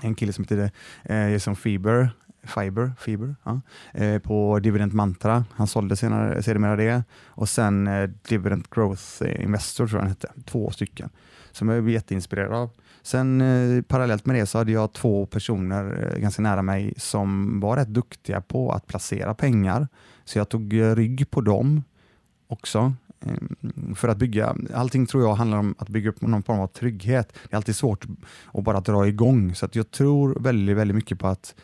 en 0.00 0.14
kille 0.14 0.32
som 0.32 0.44
heter 0.44 0.70
eh, 1.04 1.28
Jason 1.28 1.56
Fiber, 1.56 2.10
Fiber, 2.42 2.92
Fiber 2.98 3.36
ja, 3.44 3.60
eh, 3.94 4.18
på 4.18 4.58
Dividend 4.58 4.92
Mantra. 4.92 5.44
Han 5.52 5.66
sålde 5.66 5.96
senare, 5.96 6.42
sedermera 6.42 6.76
det. 6.76 7.04
Och 7.26 7.48
sen 7.48 7.86
eh, 7.86 8.10
Dividend 8.28 8.66
Growth 8.70 9.42
Investor 9.42 9.86
tror 9.86 9.98
jag 9.98 10.02
han 10.02 10.08
hette. 10.08 10.32
Två 10.44 10.70
stycken 10.70 11.10
som 11.52 11.68
jag 11.68 11.82
blev 11.82 11.94
jätteinspirerad 11.94 12.52
av. 12.52 12.70
Sen 13.02 13.40
eh, 13.40 13.82
parallellt 13.82 14.26
med 14.26 14.36
det 14.36 14.46
så 14.46 14.58
hade 14.58 14.72
jag 14.72 14.92
två 14.92 15.26
personer 15.26 16.12
eh, 16.12 16.20
ganska 16.20 16.42
nära 16.42 16.62
mig 16.62 16.94
som 16.96 17.60
var 17.60 17.76
rätt 17.76 17.88
duktiga 17.88 18.40
på 18.40 18.72
att 18.72 18.86
placera 18.86 19.34
pengar. 19.34 19.88
Så 20.24 20.38
jag 20.38 20.48
tog 20.48 20.74
eh, 20.74 20.94
rygg 20.94 21.30
på 21.30 21.40
dem 21.40 21.82
också. 22.46 22.94
Ehm, 23.20 23.94
för 23.94 24.08
att 24.08 24.18
bygga, 24.18 24.56
allting 24.74 25.06
tror 25.06 25.22
jag 25.22 25.34
handlar 25.34 25.58
om 25.58 25.74
att 25.78 25.88
bygga 25.88 26.10
upp 26.10 26.20
någon 26.20 26.42
form 26.42 26.60
av 26.60 26.66
trygghet. 26.66 27.32
Det 27.32 27.52
är 27.52 27.56
alltid 27.56 27.76
svårt 27.76 28.06
att 28.52 28.64
bara 28.64 28.80
dra 28.80 29.08
igång, 29.08 29.54
så 29.54 29.66
att 29.66 29.76
jag 29.76 29.90
tror 29.90 30.36
väldigt, 30.40 30.76
väldigt 30.76 30.94
mycket 30.94 31.18
på 31.18 31.26
att 31.26 31.54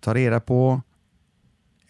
ta 0.00 0.14
reda 0.14 0.40
på 0.40 0.80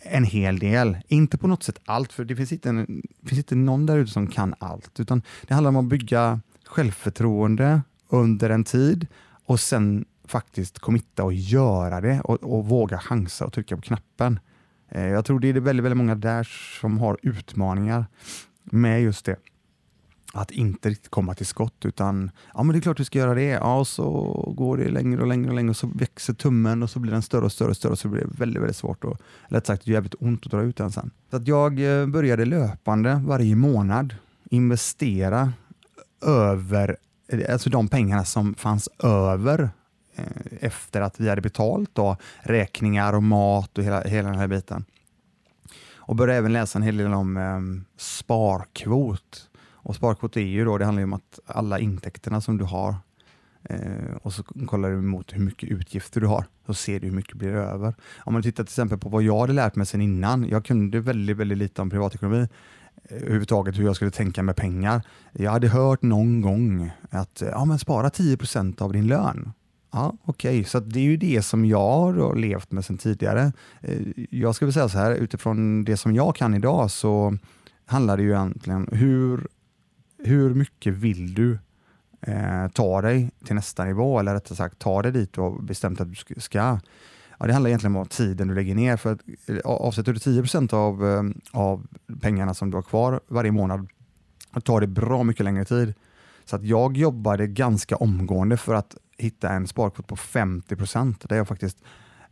en 0.03 0.25
hel 0.25 0.59
del. 0.59 0.99
Inte 1.09 1.39
på 1.39 1.47
något 1.47 1.63
sätt 1.63 1.81
allt, 1.85 2.13
för 2.13 2.25
det 2.25 2.37
finns 2.37 2.53
inte, 2.53 2.69
en, 2.69 3.03
finns 3.27 3.39
inte 3.39 3.55
någon 3.55 3.87
där 3.87 3.99
ute 3.99 4.13
som 4.13 4.27
kan 4.27 4.55
allt, 4.59 5.01
utan 5.01 5.23
det 5.47 5.55
handlar 5.55 5.69
om 5.69 5.77
att 5.77 5.85
bygga 5.85 6.41
självförtroende 6.65 7.83
under 8.09 8.51
en 8.51 8.65
tid 8.65 9.07
och 9.47 9.61
sen 9.61 10.05
faktiskt 10.25 10.79
committa 10.79 11.25
och 11.25 11.33
göra 11.33 12.01
det 12.01 12.21
och, 12.21 12.43
och 12.43 12.67
våga 12.67 12.99
chansa 12.99 13.47
och 13.47 13.53
trycka 13.53 13.77
på 13.77 13.83
knappen. 13.83 14.41
Eh, 14.95 15.09
jag 15.09 15.25
tror 15.25 15.41
det 15.41 15.49
är 15.49 15.53
väldigt, 15.53 15.85
väldigt 15.85 15.97
många 15.97 16.15
där 16.15 16.49
som 16.81 16.99
har 16.99 17.19
utmaningar 17.23 18.07
med 18.65 19.03
just 19.03 19.25
det. 19.25 19.37
Att 20.35 20.51
inte 20.51 20.91
riktigt 20.91 21.11
komma 21.11 21.35
till 21.35 21.47
skott 21.47 21.85
utan 21.85 22.31
ja 22.55 22.63
men 22.63 22.73
det 22.73 22.79
är 22.79 22.81
klart 22.81 23.01
vi 23.01 23.05
ska 23.05 23.19
göra 23.19 23.35
det. 23.35 23.49
Ja, 23.49 23.79
och 23.79 23.89
så 23.89 24.05
går 24.57 24.77
det 24.77 24.89
längre 24.89 25.21
och 25.21 25.27
längre 25.27 25.49
och 25.49 25.55
längre 25.55 25.71
och 25.71 25.77
så 25.77 25.91
växer 25.95 26.35
tummen 26.35 26.83
och 26.83 26.91
så 26.91 26.99
blir 26.99 27.13
den 27.13 27.23
större 27.23 27.45
och 27.45 27.53
större 27.53 27.71
och 27.71 27.77
större 27.77 27.93
och 27.93 27.99
så 27.99 28.09
blir 28.09 28.21
det 28.21 28.31
väldigt, 28.39 28.63
väldigt 28.63 28.77
svårt 28.77 29.05
och 29.05 29.19
lätt 29.49 29.67
sagt 29.67 29.87
jävligt 29.87 30.15
ont 30.21 30.47
att 30.47 30.53
dra 30.53 30.63
ut 30.63 30.77
den 30.77 30.91
sen. 30.91 31.11
Så 31.31 31.37
att 31.37 31.49
jag 31.49 32.01
eh, 32.01 32.07
började 32.07 32.45
löpande 32.45 33.23
varje 33.27 33.57
månad 33.57 34.15
investera 34.51 35.53
över, 36.27 36.97
eh, 37.29 37.53
alltså 37.53 37.71
de 37.71 37.89
pengarna 37.89 38.25
som 38.25 38.55
fanns 38.55 38.89
över 38.99 39.71
Eh, 40.15 40.25
efter 40.61 41.01
att 41.01 41.21
vi 41.21 41.29
hade 41.29 41.41
betalt 41.41 41.91
då, 41.93 42.17
räkningar 42.41 43.13
och 43.13 43.23
mat 43.23 43.79
och 43.79 43.85
hela, 43.85 44.01
hela 44.01 44.29
den 44.29 44.39
här 44.39 44.49
biten. 44.49 44.85
Och 46.05 46.17
började 46.17 46.39
även 46.39 46.53
läsa 46.53 46.79
en 46.79 46.83
hel 46.83 46.97
del 46.97 47.15
om 47.15 47.37
eh, 47.37 47.61
sparkvot. 47.97 49.49
Och 49.73 49.95
sparkvot 49.95 50.37
är 50.37 50.41
ju 50.41 50.65
då, 50.65 50.79
det 50.79 50.85
handlar 50.85 51.05
om 51.05 51.13
att 51.13 51.41
alla 51.47 51.79
intäkterna 51.79 52.41
som 52.41 52.59
du 52.59 52.65
har 52.65 52.95
eh, 53.63 54.17
och 54.23 54.33
så 54.33 54.43
kollar 54.43 54.91
du 54.91 54.97
mot 54.97 55.33
hur 55.33 55.41
mycket 55.41 55.69
utgifter 55.69 56.21
du 56.21 56.27
har, 56.27 56.45
så 56.67 56.75
ser 56.75 57.01
du 57.01 57.07
hur 57.07 57.15
mycket 57.15 57.35
blir 57.35 57.55
över. 57.55 57.95
Om 58.19 58.33
man 58.33 58.43
tittar 58.43 58.65
till 58.65 58.71
exempel 58.73 58.99
på 58.99 59.09
vad 59.09 59.23
jag 59.23 59.41
hade 59.41 59.53
lärt 59.53 59.77
mig 59.77 59.87
sedan 59.87 60.01
innan, 60.01 60.49
jag 60.49 60.65
kunde 60.65 61.01
väldigt, 61.01 61.37
väldigt 61.37 61.59
lite 61.59 61.83
om 61.83 61.91
privatekonomi, 61.91 62.49
eh, 63.05 63.17
överhuvudtaget 63.17 63.79
hur 63.79 63.85
jag 63.85 63.97
skulle 63.97 64.11
tänka 64.11 64.43
med 64.43 64.57
pengar. 64.57 65.03
Jag 65.33 65.51
hade 65.51 65.69
hört 65.69 66.03
någon 66.03 66.41
gång 66.41 66.91
att 67.11 67.43
ja, 67.51 67.65
men 67.65 67.79
spara 67.79 68.09
10% 68.09 68.83
av 68.83 68.93
din 68.93 69.07
lön. 69.07 69.53
Ja, 69.93 70.17
Okej, 70.25 70.51
okay. 70.51 70.65
så 70.65 70.81
det 70.81 70.99
är 70.99 71.05
ju 71.05 71.17
det 71.17 71.43
som 71.43 71.65
jag 71.65 71.79
har 71.79 72.19
eh, 72.19 72.35
levt 72.35 72.73
med 72.73 72.85
sedan 72.85 72.99
tidigare. 72.99 73.53
Eh, 73.81 73.99
jag 74.31 74.55
skulle 74.55 74.73
säga 74.73 74.89
så 74.89 74.99
här, 74.99 75.15
utifrån 75.15 75.85
det 75.85 75.97
som 75.97 76.15
jag 76.15 76.37
kan 76.37 76.55
idag 76.55 76.91
så 76.91 77.39
handlar 77.87 78.17
det 78.17 78.23
ju 78.23 78.31
egentligen 78.31 78.89
hur, 78.93 79.47
hur 80.19 80.55
mycket 80.55 80.95
vill 80.95 81.35
du 81.35 81.59
eh, 82.21 82.69
ta 82.69 83.03
dig 83.03 83.31
till 83.45 83.55
nästa 83.55 83.85
nivå 83.85 84.19
eller 84.19 84.35
rättare 84.35 84.57
sagt 84.57 84.79
ta 84.79 85.03
dig 85.03 85.13
dit 85.13 85.33
du 85.33 85.41
har 85.41 85.63
bestämt 85.63 86.01
att 86.01 86.09
du 86.09 86.41
ska. 86.41 86.79
Ja, 87.39 87.47
det 87.47 87.53
handlar 87.53 87.69
egentligen 87.69 87.97
om 87.97 88.07
tiden 88.07 88.49
du 88.49 88.55
lägger 88.55 88.75
ner. 88.75 88.97
För 88.97 89.13
att, 89.13 89.21
eh, 89.47 89.59
avsätter 89.65 90.13
du 90.13 90.19
10 90.19 90.77
av, 90.77 91.33
av 91.53 91.87
pengarna 92.21 92.55
som 92.55 92.71
du 92.71 92.77
har 92.77 92.83
kvar 92.83 93.21
varje 93.29 93.53
månad, 93.53 93.89
tar 94.65 94.81
det 94.81 94.87
bra 94.87 95.23
mycket 95.23 95.45
längre 95.45 95.65
tid. 95.65 95.95
Så 96.45 96.57
att 96.57 96.65
jag 96.65 96.97
jobbade 96.97 97.47
ganska 97.47 97.97
omgående 97.97 98.57
för 98.57 98.75
att 98.75 98.97
hitta 99.23 99.49
en 99.49 99.67
sparkvot 99.67 100.07
på 100.07 100.17
50 100.17 100.77
procent 100.77 101.29
där 101.29 101.37
jag 101.37 101.49
faktiskt 101.49 101.79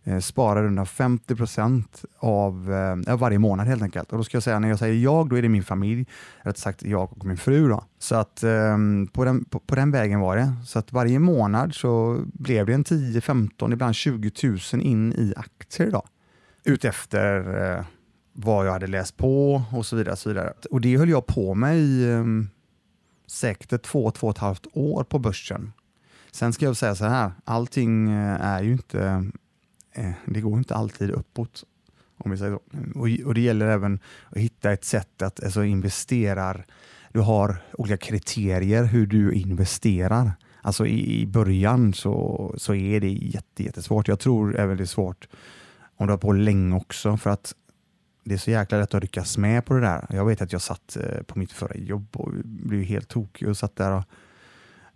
eh, 0.04 0.18
sparar 0.18 0.62
runt 0.62 0.88
50 0.88 1.36
procent 1.36 2.04
av 2.18 2.72
eh, 3.06 3.16
varje 3.16 3.38
månad 3.38 3.66
helt 3.66 3.82
enkelt. 3.82 4.12
Och 4.12 4.18
då 4.18 4.24
ska 4.24 4.36
jag 4.36 4.42
säga, 4.42 4.58
när 4.58 4.68
jag 4.68 4.78
säger 4.78 4.94
jag, 4.94 5.28
då 5.28 5.36
är 5.36 5.42
det 5.42 5.48
min 5.48 5.62
familj, 5.62 6.06
rätt 6.42 6.58
sagt 6.58 6.82
jag 6.82 7.12
och 7.12 7.24
min 7.24 7.36
fru. 7.36 7.68
Då. 7.68 7.84
Så 7.98 8.14
att 8.14 8.42
eh, 8.42 8.78
på, 9.12 9.24
den, 9.24 9.44
på, 9.44 9.58
på, 9.58 9.74
den 9.74 9.90
vägen 9.90 10.20
var 10.20 10.36
det. 10.36 10.52
Så 10.66 10.78
att 10.78 10.92
varje 10.92 11.18
månad 11.18 11.74
så 11.74 12.24
blev 12.32 12.66
det 12.66 12.74
en 12.74 12.84
10, 12.84 13.20
15, 13.20 13.72
ibland 13.72 13.94
20 13.94 14.30
000 14.42 14.82
in 14.82 15.12
i 15.12 15.34
aktier. 15.36 15.90
Då. 15.90 16.02
Utefter 16.64 17.64
eh, 17.78 17.84
vad 18.32 18.66
jag 18.66 18.72
hade 18.72 18.86
läst 18.86 19.16
på 19.16 19.62
och 19.72 19.86
så 19.86 19.96
vidare. 19.96 20.12
Och, 20.12 20.18
så 20.18 20.28
vidare. 20.28 20.52
och 20.70 20.80
det 20.80 20.96
höll 20.96 21.08
jag 21.08 21.26
på 21.26 21.54
med 21.54 21.78
i 21.78 22.10
eh, 22.10 22.24
säkert 23.26 23.82
två, 23.82 24.10
två 24.10 24.26
och 24.26 24.36
ett 24.36 24.38
halvt 24.38 24.66
år 24.72 25.04
på 25.04 25.18
börsen. 25.18 25.72
Sen 26.32 26.52
ska 26.52 26.64
jag 26.64 26.76
säga 26.76 26.94
så 26.94 27.04
här, 27.04 27.32
allting 27.44 28.10
eh, 28.10 28.40
är 28.40 28.62
ju 28.62 28.72
inte, 28.72 29.30
eh, 29.92 30.10
det 30.26 30.40
går 30.40 30.58
inte 30.58 30.74
alltid 30.74 31.10
uppåt. 31.10 31.64
Om 32.16 32.30
vi 32.30 32.36
säger 32.36 32.52
så. 32.52 33.26
Och, 33.26 33.34
det 33.34 33.40
gäller 33.40 33.66
även 33.66 34.00
att 34.28 34.38
hitta 34.38 34.72
ett 34.72 34.84
sätt 34.84 35.22
att 35.22 35.44
alltså, 35.44 35.64
investera. 35.64 36.56
Du 37.12 37.20
har 37.20 37.62
olika 37.72 37.96
kriterier 37.96 38.84
hur 38.84 39.06
du 39.06 39.32
investerar. 39.32 40.32
Alltså 40.62 40.86
i, 40.86 41.22
i 41.22 41.26
början 41.26 41.92
så, 41.92 42.54
så 42.58 42.74
är 42.74 43.00
det 43.00 43.10
jätte, 43.10 43.62
jättesvårt. 43.62 44.08
Jag 44.08 44.20
tror 44.20 44.58
även 44.58 44.76
det 44.76 44.82
är 44.82 44.86
svårt 44.86 45.28
om 45.96 46.06
du 46.06 46.12
har 46.12 46.18
på 46.18 46.32
länge 46.32 46.76
också 46.76 47.16
för 47.16 47.30
att 47.30 47.54
det 48.24 48.34
är 48.34 48.38
så 48.38 48.50
jäkla 48.50 48.78
lätt 48.78 48.94
att 48.94 49.02
ryckas 49.02 49.38
med 49.38 49.64
på 49.64 49.74
det 49.74 49.80
där. 49.80 50.06
Jag 50.10 50.24
vet 50.24 50.42
att 50.42 50.52
jag 50.52 50.62
satt 50.62 50.96
eh, 50.96 51.22
på 51.22 51.38
mitt 51.38 51.52
förra 51.52 51.76
jobb 51.76 52.06
och 52.12 52.32
blev 52.44 52.82
helt 52.82 53.08
tokig 53.08 53.48
och 53.48 53.56
satt 53.56 53.76
där 53.76 53.92
och 53.92 54.04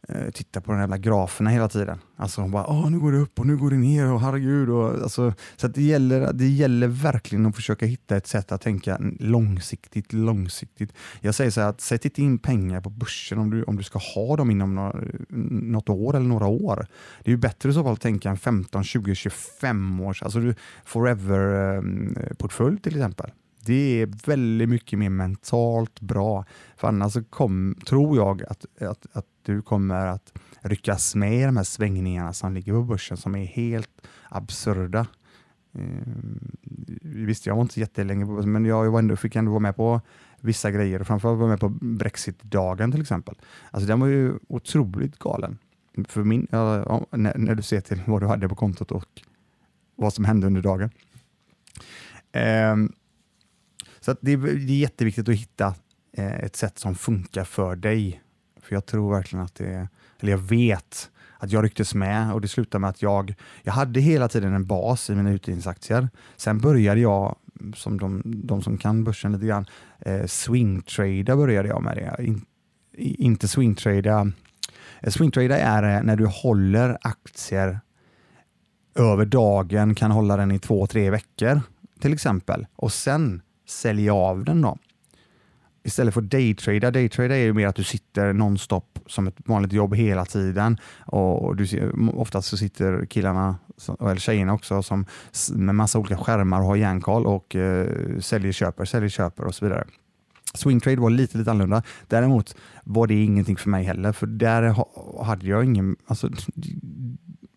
Eh, 0.09 0.31
titta 0.31 0.61
på 0.61 0.73
de 0.73 0.81
jävla 0.81 0.99
graferna 0.99 1.51
hela 1.51 1.69
tiden. 1.69 1.99
Alltså 2.17 2.41
hon 2.41 2.51
bara, 2.51 2.67
Åh, 2.67 2.91
nu 2.91 2.99
går 2.99 3.13
det 3.13 3.19
upp 3.19 3.39
och 3.39 3.47
nu 3.47 3.57
går 3.57 3.71
det 3.71 3.77
ner 3.77 4.13
och 4.13 4.21
herregud. 4.21 4.69
Och, 4.69 5.03
alltså, 5.03 5.35
så 5.57 5.69
det, 5.69 5.83
gäller, 5.83 6.33
det 6.33 6.49
gäller 6.49 6.87
verkligen 6.87 7.47
att 7.47 7.57
försöka 7.57 7.87
hitta 7.87 8.17
ett 8.17 8.27
sätt 8.27 8.53
att 8.53 8.61
tänka 8.61 8.99
långsiktigt, 9.19 10.13
långsiktigt. 10.13 10.93
Jag 11.21 11.35
säger 11.35 11.51
så 11.51 11.61
här, 11.61 11.69
att 11.69 11.81
sätt 11.81 12.05
inte 12.05 12.23
in 12.23 12.39
pengar 12.39 12.81
på 12.81 12.91
börsen 12.91 13.39
om 13.39 13.51
du, 13.51 13.63
om 13.63 13.77
du 13.77 13.83
ska 13.83 13.99
ha 13.99 14.37
dem 14.37 14.51
inom 14.51 14.75
några, 14.75 15.01
något 15.29 15.89
år 15.89 16.17
eller 16.17 16.27
några 16.27 16.47
år. 16.47 16.87
Det 17.23 17.31
är 17.31 17.33
ju 17.33 17.39
bättre 17.39 17.71
i 17.71 17.73
så 17.73 17.83
fall 17.83 17.93
att 17.93 18.01
tänka 18.01 18.31
en 18.31 18.37
15, 18.37 18.85
20, 18.85 19.15
25 19.15 20.01
års, 20.01 20.23
alltså 20.23 20.41
du 20.41 20.55
forever-portfölj 20.85 22.77
eh, 22.77 22.81
till 22.81 22.97
exempel. 22.97 23.31
Det 23.67 24.03
är 24.03 24.27
väldigt 24.27 24.69
mycket 24.69 24.99
mer 24.99 25.11
mentalt 25.11 26.01
bra. 26.01 26.45
För 26.77 26.89
annars 26.89 27.13
så 27.13 27.25
kom, 27.25 27.79
tror 27.87 28.17
jag 28.17 28.43
att, 28.43 28.67
att, 28.81 29.07
att 29.13 29.27
du 29.43 29.63
kommer 29.63 30.07
att 30.07 30.33
ryckas 30.61 31.15
med 31.15 31.41
i 31.41 31.45
de 31.45 31.57
här 31.57 31.65
svängningarna 31.65 32.33
som 32.33 32.55
ligger 32.55 32.73
på 32.73 32.83
börsen 32.83 33.17
som 33.17 33.35
är 33.35 33.45
helt 33.45 34.07
absurda. 34.29 35.07
Ehm, 35.75 36.57
visst, 37.03 37.47
jag 37.47 37.55
var 37.55 37.63
inte 37.63 37.81
jättelänge 37.81 38.27
på 38.27 38.35
börsen, 38.35 38.53
men 38.53 38.65
jag 38.65 38.91
var 38.91 38.99
ändå, 38.99 39.17
fick 39.17 39.37
ändå 39.37 39.51
vara 39.51 39.61
med 39.61 39.77
på 39.77 40.01
vissa 40.41 40.71
grejer. 40.71 41.05
Framförallt 41.05 41.41
var 41.41 41.49
med 41.49 41.61
på 41.61 41.69
Brexit-dagen 41.69 42.93
till 42.93 43.01
exempel. 43.01 43.35
Alltså 43.71 43.89
den 43.89 44.01
var 44.01 44.07
ju 44.07 44.39
otroligt 44.49 45.19
galen. 45.19 45.59
För 46.09 46.25
min, 46.25 46.47
ja, 46.51 47.07
när, 47.11 47.39
när, 47.39 47.55
du 47.55 47.63
ser 47.63 47.81
till 47.81 48.03
vad 48.07 48.23
du 48.23 48.27
hade 48.27 48.49
på 48.49 48.55
kontot 48.55 48.93
och 48.93 49.23
vad 49.97 50.13
som 50.13 50.25
hände 50.25 50.47
under 50.47 50.63
dagen. 50.63 50.91
Ehm, 52.33 52.93
så 54.05 54.17
det, 54.21 54.33
är, 54.33 54.37
det 54.37 54.73
är 54.73 54.77
jätteviktigt 54.77 55.29
att 55.29 55.35
hitta 55.35 55.75
eh, 56.13 56.35
ett 56.35 56.57
sätt 56.57 56.79
som 56.79 56.95
funkar 56.95 57.45
för 57.45 57.77
dig. 57.77 58.23
För 58.63 58.75
jag 58.75 58.87
tror 58.87 59.15
verkligen 59.15 59.45
att 59.45 59.55
det, 59.55 59.89
eller 60.21 60.33
jag 60.33 60.39
vet 60.39 61.11
att 61.39 61.53
jag 61.53 61.65
rycktes 61.65 61.95
med 61.95 62.33
och 62.33 62.41
det 62.41 62.49
slutade 62.49 62.81
med 62.81 62.91
att 62.91 63.03
jag, 63.03 63.35
jag 63.63 63.73
hade 63.73 64.01
hela 64.01 64.29
tiden 64.29 64.55
en 64.55 64.67
bas 64.67 65.11
i 65.11 65.15
mina 65.15 65.31
utdelningsaktier. 65.31 66.09
Sen 66.37 66.59
började 66.59 67.01
jag, 67.01 67.37
som 67.75 68.01
de, 68.01 68.23
de 68.25 68.63
som 68.63 68.79
kan 68.79 69.05
börsen 69.05 69.33
lite 69.33 69.47
grann, 69.47 69.67
eh, 69.99 70.27
swingtrada 70.27 71.37
började 71.37 71.69
jag 71.69 71.83
med 71.83 71.97
det. 71.97 72.25
In, 72.25 72.45
inte 72.97 73.49
swingtrada. 73.49 74.33
Eh, 75.01 75.11
swingtrada 75.11 75.59
är 75.59 75.97
eh, 75.97 76.03
när 76.03 76.17
du 76.17 76.27
håller 76.27 76.99
aktier 77.01 77.81
över 78.95 79.25
dagen, 79.25 79.95
kan 79.95 80.11
hålla 80.11 80.37
den 80.37 80.53
i 80.53 80.59
två, 80.59 80.87
tre 80.87 81.11
veckor 81.11 81.61
till 82.01 82.13
exempel 82.13 82.67
och 82.77 82.93
sen 82.93 83.43
sälja 83.67 84.15
av 84.15 84.45
den 84.45 84.63
då. 84.63 84.79
Istället 85.87 86.15
för 86.15 86.21
daytrada. 86.21 86.91
Daytrada 86.91 87.37
är 87.37 87.45
ju 87.45 87.53
mer 87.53 87.67
att 87.67 87.77
du 87.77 87.85
sitter 87.85 88.33
nonstop 88.33 88.99
som 89.07 89.27
ett 89.27 89.37
vanligt 89.37 89.73
jobb 89.73 89.95
hela 89.95 90.25
tiden. 90.25 90.77
Och 91.07 91.57
du 91.57 91.93
oftast 92.15 92.49
så 92.49 92.57
sitter 92.57 93.07
killarna, 93.07 93.57
eller 94.01 94.17
tjejerna 94.17 94.53
också, 94.55 94.83
som, 94.83 95.07
med 95.55 95.75
massa 95.75 95.99
olika 95.99 96.17
skärmar 96.17 96.61
och 96.61 96.67
har 96.67 96.77
järnkoll 96.77 97.27
och 97.27 97.57
eh, 97.57 98.19
säljer, 98.21 98.53
köper, 98.53 98.85
säljer, 98.85 99.09
köper 99.09 99.45
och 99.45 99.55
så 99.55 99.65
vidare. 99.65 99.85
Swingtrade 100.55 101.01
var 101.01 101.11
lite, 101.11 101.39
lite 101.39 101.51
annorlunda. 101.51 101.83
Däremot 102.09 102.57
var 102.85 103.07
det 103.07 103.25
ingenting 103.25 103.57
för 103.57 103.71
mig 103.71 103.85
heller, 103.85 104.13
för 104.13 104.27
där 104.27 104.85
hade 105.25 105.47
jag 105.47 105.65
ingen... 105.65 105.97
Alltså, 106.07 106.31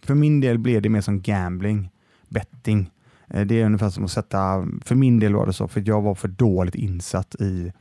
för 0.04 0.16
min 0.16 0.40
del 0.40 0.58
blev 0.60 0.82
det 0.82 0.90
mer 0.90 1.02
som 1.02 1.22
gambling, 1.22 1.90
betting. 2.30 2.92
Eh, 3.34 3.46
det 3.46 3.62
är 3.62 3.66
ungefär 3.66 3.90
som 3.90 4.06
att 4.06 4.12
sätta, 4.12 4.68
för 4.86 4.96
min 4.96 5.20
del 5.20 5.36
var 5.36 5.46
det 5.46 5.54
så, 5.54 5.68
för 5.68 5.84
jag 5.86 6.02
var 6.02 6.16
för 6.16 6.28
dåligt 6.28 6.76
insatt 6.76 7.36
i 7.40 7.72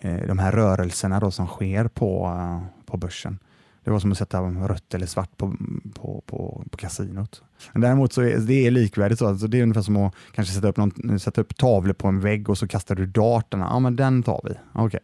eh, 0.00 0.26
de 0.26 0.38
här 0.38 0.52
rörelserna 0.52 1.20
då 1.20 1.30
som 1.30 1.46
sker 1.46 1.88
på, 1.88 2.26
eh, 2.26 2.86
på 2.86 2.96
börsen. 2.96 3.38
Det 3.84 3.90
var 3.90 3.98
som 3.98 4.12
att 4.12 4.18
sätta 4.18 4.42
rött 4.42 4.94
eller 4.94 5.06
svart 5.06 5.36
på, 5.36 5.56
på, 5.94 6.22
på, 6.26 6.64
på 6.70 6.76
kasinot. 6.76 7.42
Men 7.72 7.82
däremot 7.82 8.12
så 8.12 8.22
är 8.22 8.38
det 8.38 8.66
är 8.66 8.70
likvärdigt. 8.70 9.18
Så. 9.18 9.26
Alltså 9.26 9.46
det 9.46 9.58
är 9.58 9.62
ungefär 9.62 9.82
som 9.82 9.96
att 9.96 10.14
kanske 10.34 10.54
sätta 10.54 10.68
upp, 10.68 10.76
någon, 10.76 11.20
sätta 11.20 11.40
upp 11.40 11.56
tavlor 11.56 11.92
på 11.92 12.08
en 12.08 12.20
vägg 12.20 12.50
och 12.50 12.58
så 12.58 12.68
kastar 12.68 12.94
du 12.94 13.06
darterna. 13.06 13.68
Ja, 13.70 13.78
men 13.78 13.96
den 13.96 14.22
tar 14.22 14.40
vi. 14.44 14.80
Okay. 14.82 15.00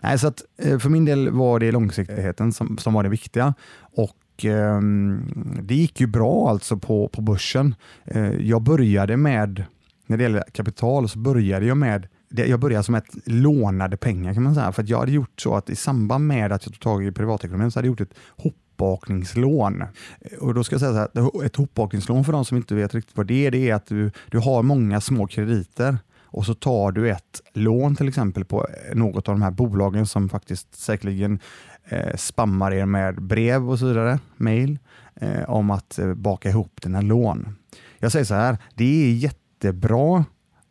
Nej, 0.00 0.18
så 0.18 0.26
att, 0.26 0.42
för 0.58 0.88
min 0.88 1.04
del 1.04 1.30
var 1.30 1.58
det 1.58 1.72
långsiktigheten 1.72 2.52
som, 2.52 2.78
som 2.78 2.94
var 2.94 3.02
det 3.02 3.08
viktiga. 3.08 3.54
Och 3.78 4.16
Ehm, 4.44 5.22
det 5.62 5.74
gick 5.74 6.00
ju 6.00 6.06
bra 6.06 6.50
alltså 6.50 6.76
på, 6.76 7.08
på 7.08 7.22
börsen. 7.22 7.74
Eh, 8.04 8.30
jag 8.30 8.62
började 8.62 9.16
med, 9.16 9.64
när 10.06 10.16
det 10.16 10.22
gäller 10.22 10.44
kapital, 10.52 11.08
så 11.08 11.18
började 11.18 11.66
jag 11.66 11.76
med 11.76 12.08
jag 12.32 12.60
började 12.60 12.84
som 12.84 12.94
ett 12.94 13.14
lånade 13.24 13.96
pengar 13.96 14.34
kan 14.34 14.42
man 14.42 14.54
säga. 14.54 14.72
För 14.72 14.84
jag 14.88 14.98
hade 14.98 15.12
gjort 15.12 15.40
så 15.40 15.54
att 15.54 15.70
i 15.70 15.76
samband 15.76 16.26
med 16.26 16.52
att 16.52 16.66
jag 16.66 16.72
tog 16.72 16.82
tag 16.82 17.04
i 17.04 17.12
privatekonomin 17.12 17.70
så 17.70 17.78
hade 17.78 17.88
jag 17.88 17.92
gjort 17.92 18.00
ett 18.00 18.18
hopbakningslån. 18.36 19.82
Eh, 20.20 20.38
och 20.38 20.54
då 20.54 20.64
ska 20.64 20.74
jag 20.74 20.80
säga 20.80 21.08
så 21.14 21.20
här, 21.20 21.46
ett 21.46 21.56
hopbakningslån 21.56 22.24
för 22.24 22.32
de 22.32 22.44
som 22.44 22.56
inte 22.56 22.74
vet 22.74 22.94
riktigt 22.94 23.16
vad 23.16 23.26
det 23.26 23.46
är, 23.46 23.50
det 23.50 23.70
är 23.70 23.74
att 23.74 23.86
du, 23.86 24.10
du 24.30 24.38
har 24.38 24.62
många 24.62 25.00
små 25.00 25.26
krediter 25.26 25.98
och 26.32 26.46
så 26.46 26.54
tar 26.54 26.92
du 26.92 27.10
ett 27.10 27.40
lån 27.52 27.96
till 27.96 28.08
exempel 28.08 28.44
på 28.44 28.66
något 28.94 29.28
av 29.28 29.34
de 29.34 29.42
här 29.42 29.50
bolagen 29.50 30.06
som 30.06 30.28
faktiskt 30.28 30.74
säkerligen 30.74 31.40
eh, 31.88 32.16
spammar 32.16 32.72
er 32.72 32.86
med 32.86 33.22
brev 33.22 33.70
och 33.70 33.78
så 33.78 33.86
vidare, 33.86 34.18
mail, 34.36 34.78
eh, 35.14 35.50
om 35.50 35.70
att 35.70 35.98
eh, 35.98 36.14
baka 36.14 36.48
ihop 36.48 36.82
dina 36.82 37.00
lån. 37.00 37.56
Jag 37.98 38.12
säger 38.12 38.24
så 38.24 38.34
här, 38.34 38.58
det 38.74 39.04
är 39.04 39.12
jättebra 39.12 40.24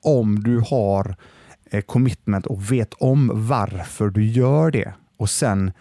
om 0.03 0.43
du 0.43 0.59
har 0.59 1.15
eh, 1.71 1.81
commitment 1.81 2.45
och 2.45 2.71
vet 2.71 2.93
om 2.93 3.31
varför 3.33 4.09
du 4.09 4.25
gör 4.25 4.71
det 4.71 4.93
och 5.17 5.29
sen 5.29 5.71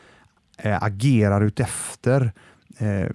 eh, 0.59 0.83
agerar 0.83 1.41
utefter 1.41 2.33
Eh, 2.81 3.11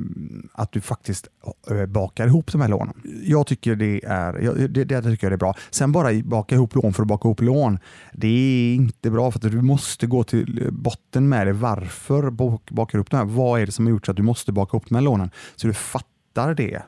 att 0.54 0.72
du 0.72 0.82
faktiskt 0.82 1.28
eh, 1.72 1.86
bakar 1.86 2.28
ihop 2.28 2.52
de 2.52 2.62
här 2.62 2.68
lånen. 2.68 2.94
Jag 3.24 3.48
tycker 3.48 3.76
det 3.76 4.06
är, 4.06 4.68
det, 4.68 4.84
det 4.84 5.02
tycker 5.02 5.28
jag 5.28 5.34
är 5.34 5.38
bra. 5.38 5.56
Sen 5.72 5.92
bara 5.92 6.22
baka 6.24 6.56
ihop 6.56 6.76
lån 6.76 6.94
för 6.94 7.02
att 7.02 7.08
baka 7.08 7.28
ihop 7.28 7.42
lån, 7.42 7.80
det 8.14 8.28
är 8.28 8.76
inte 8.76 9.12
bra 9.12 9.32
för 9.32 9.40
att 9.40 9.52
du 9.52 9.62
måste 9.62 10.08
gå 10.08 10.24
till 10.24 10.70
botten 10.72 11.30
med 11.30 11.48
det. 11.48 11.54
Varför 11.54 12.30
bakar 12.30 12.98
du 12.98 13.02
upp 13.02 13.10
de 13.10 13.18
här? 13.18 13.26
Vad 13.26 13.62
är 13.62 13.66
det 13.66 13.72
som 13.72 13.86
har 13.86 13.92
gjort 13.92 14.06
så 14.06 14.12
att 14.12 14.18
du 14.18 14.24
måste 14.24 14.52
baka 14.52 14.78
ihop 14.78 14.90
de 14.90 14.96
här 14.96 15.02
lånen? 15.02 15.32
Så 15.56 15.68
du 15.68 15.74
fattar 15.74 16.54
det. 16.54 16.82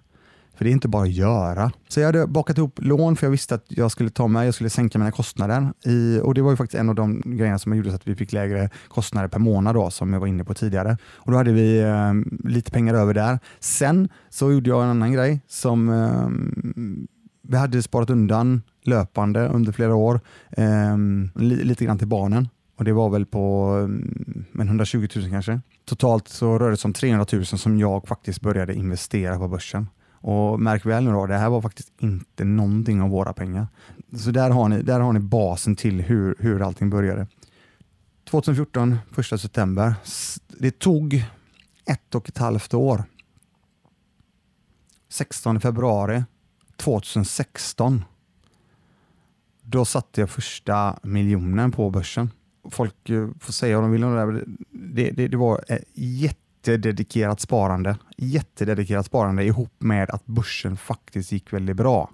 För 0.56 0.66
det 0.66 0.70
är 0.70 0.72
inte 0.72 0.88
bara 0.88 1.04
att 1.04 1.12
göra. 1.12 1.72
Så 1.88 2.00
jag 2.00 2.06
hade 2.06 2.28
bakat 2.28 2.58
ihop 2.58 2.80
lån 2.82 3.16
för 3.16 3.26
jag 3.26 3.32
visste 3.32 3.56
att 3.56 3.66
jag 3.68 3.92
skulle 3.92 4.10
ta 4.10 4.28
mig, 4.28 4.46
jag 4.46 4.54
skulle 4.54 4.70
sänka 4.70 4.98
mina 4.98 5.12
kostnader. 5.12 5.74
I, 5.86 6.20
och 6.24 6.34
det 6.34 6.42
var 6.42 6.52
ju 6.52 6.58
faktiskt 6.58 6.80
en 6.80 6.90
av 6.90 6.96
de 6.96 7.22
grejerna 7.26 7.60
som 7.60 7.76
gjorde 7.76 7.90
så 7.90 7.96
att 7.96 8.08
vi 8.08 8.16
fick 8.16 8.34
lägre 8.34 8.70
kostnader 8.88 9.28
per 9.28 9.40
månad 9.40 9.76
då, 9.76 9.90
som 9.90 10.14
jag 10.14 10.20
var 10.20 10.28
inne 10.28 10.44
på 10.44 10.54
tidigare. 10.54 10.98
Och 11.14 11.32
då 11.32 11.38
hade 11.38 11.52
vi 11.52 11.80
eh, 11.80 12.14
lite 12.50 12.72
pengar 12.72 12.94
över 12.94 13.14
där. 13.14 13.40
Sen 13.60 14.10
så 14.30 14.52
gjorde 14.52 14.70
jag 14.70 14.84
en 14.84 14.90
annan 14.90 15.14
grej 15.14 15.42
som 15.48 15.90
eh, 15.90 16.30
vi 17.48 17.58
hade 17.58 17.82
sparat 17.82 18.10
undan 18.10 18.62
löpande 18.84 19.48
under 19.48 19.72
flera 19.72 19.96
år, 19.96 20.20
eh, 20.52 20.98
li, 21.36 21.64
lite 21.64 21.86
grann 21.86 21.98
till 21.98 22.08
barnen. 22.08 22.48
Och 22.78 22.86
Det 22.86 22.94
var 22.94 23.10
väl 23.10 23.26
på 23.26 23.76
eh, 24.54 24.62
120 24.62 25.08
000 25.16 25.30
kanske. 25.30 25.62
Totalt 25.86 26.28
så 26.28 26.60
rörde 26.60 26.72
det 26.72 26.78
sig 26.78 26.90
om 26.90 26.94
300 26.94 27.26
000 27.34 27.46
som 27.46 27.80
jag 27.80 28.08
faktiskt 28.08 28.42
började 28.42 28.74
investera 28.74 29.38
på 29.38 29.48
börsen. 29.48 29.88
Och 30.28 30.60
märk 30.60 30.86
väl 30.86 31.04
nu 31.04 31.12
då, 31.12 31.26
det 31.26 31.38
här 31.38 31.50
var 31.50 31.62
faktiskt 31.62 31.92
inte 32.00 32.44
någonting 32.44 33.02
av 33.02 33.10
våra 33.10 33.34
pengar. 33.34 33.68
Så 34.18 34.32
där 34.32 34.50
har 34.50 34.70
ni, 34.70 34.82
där 34.82 35.00
har 35.00 35.14
ni 35.14 35.20
basen 35.20 35.76
till 35.76 36.02
hur, 36.02 36.36
hur 36.40 36.62
allting 36.62 36.90
började. 36.90 37.28
2014, 38.30 38.98
1 39.18 39.42
september. 39.42 39.96
Det 40.48 40.80
tog 40.80 41.24
ett 41.86 42.16
och 42.16 42.30
ett 42.30 42.38
halvt 42.38 42.74
år. 42.74 43.04
16 45.10 45.62
februari 45.62 46.24
2016. 46.78 48.04
Då 49.62 49.86
satte 49.86 50.22
jag 50.22 50.30
första 50.30 51.00
miljonen 51.04 51.72
på 51.72 51.90
börsen. 51.90 52.32
Folk 52.72 53.10
eh, 53.10 53.30
får 53.40 53.54
säga 53.54 53.76
vad 53.76 53.84
de 53.84 53.92
vill 53.92 54.04
om 54.04 54.16
det 54.16 54.26
där. 54.26 54.46
Det, 54.70 55.12
det, 55.12 55.28
det 55.28 55.38
var 55.38 55.64
eh, 55.68 55.80
jätte 55.94 56.45
jättededikerat 56.68 57.40
sparande, 57.40 57.98
jättededikerat 58.18 59.06
sparande 59.06 59.44
ihop 59.44 59.74
med 59.80 60.10
att 60.10 60.26
börsen 60.26 60.78
faktiskt 60.78 61.32
gick 61.32 61.54
väldigt 61.54 61.76
bra. 61.76 62.10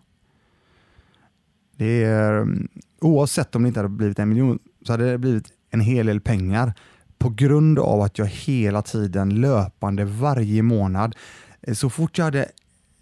Det 1.76 2.04
är, 2.04 2.34
mm, 2.42 2.68
oavsett 3.02 3.56
om 3.56 3.64
det 3.64 3.68
inte 3.68 3.80
hade 3.80 3.90
blivit 3.90 4.20
en 4.20 4.30
miljon 4.30 4.60
så 4.86 4.94
hade 4.94 5.12
det 5.12 5.18
blivit 5.18 5.48
en 5.70 5.82
hel 5.82 6.06
del 6.06 6.22
pengar 6.22 6.74
på 7.18 7.30
grund 7.30 7.80
av 7.80 8.02
att 8.02 8.18
jag 8.18 8.26
hela 8.26 8.82
tiden 8.82 9.42
löpande 9.42 10.06
varje 10.06 10.64
månad, 10.64 11.16
eh, 11.62 11.74
så 11.74 11.90
fort 11.90 12.18
jag 12.18 12.26
hade 12.26 12.52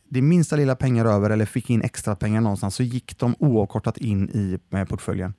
det 0.09 0.21
minsta 0.21 0.55
lilla 0.55 0.75
pengar 0.75 1.05
över 1.05 1.29
eller 1.29 1.45
fick 1.45 1.69
in 1.69 1.81
extra 1.81 2.15
pengar 2.15 2.41
någonstans 2.41 2.75
så 2.75 2.83
gick 2.83 3.19
de 3.19 3.35
oavkortat 3.39 3.97
in 3.97 4.29
i 4.29 4.59
eh, 4.77 4.85
portföljen. 4.85 5.33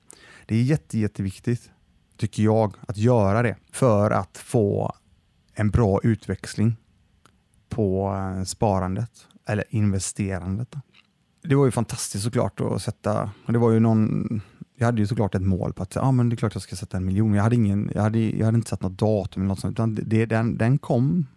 Det 0.45 0.55
är 0.55 0.61
jätte, 0.61 0.99
jätteviktigt, 0.99 1.71
tycker 2.17 2.43
jag, 2.43 2.75
att 2.87 2.97
göra 2.97 3.41
det 3.41 3.55
för 3.71 4.11
att 4.11 4.37
få 4.37 4.95
en 5.61 5.69
bra 5.69 5.99
utväxling 6.03 6.75
på 7.69 8.13
eh, 8.15 8.43
sparandet 8.43 9.11
eller 9.45 9.63
investerandet. 9.69 10.75
Det 11.43 11.55
var 11.55 11.65
ju 11.65 11.71
fantastiskt 11.71 12.23
såklart 12.23 12.61
att 12.61 12.81
sätta, 12.81 13.31
det 13.47 13.57
var 13.57 13.71
ju 13.71 13.79
någon, 13.79 14.41
jag 14.75 14.85
hade 14.85 15.01
ju 15.01 15.07
såklart 15.07 15.35
ett 15.35 15.41
mål 15.41 15.73
på 15.73 15.83
att 15.83 15.97
ah, 15.97 16.11
men 16.11 16.29
det 16.29 16.33
är 16.33 16.37
klart 16.37 16.55
jag 16.55 16.61
ska 16.61 16.75
sätta 16.75 16.97
en 16.97 17.05
miljon. 17.05 17.33
Jag 17.33 17.43
hade, 17.43 17.55
ingen, 17.55 17.91
jag 17.95 18.01
hade, 18.01 18.19
jag 18.19 18.45
hade 18.45 18.55
inte 18.55 18.69
satt 18.69 18.81
något 18.81 18.97
datum 18.97 19.41
eller 19.41 19.47
något 19.47 19.59
sånt, 19.59 19.71
utan 19.71 19.95
det, 19.95 20.25
den, 20.25 20.57
den 20.57 20.77
kom 20.77 21.27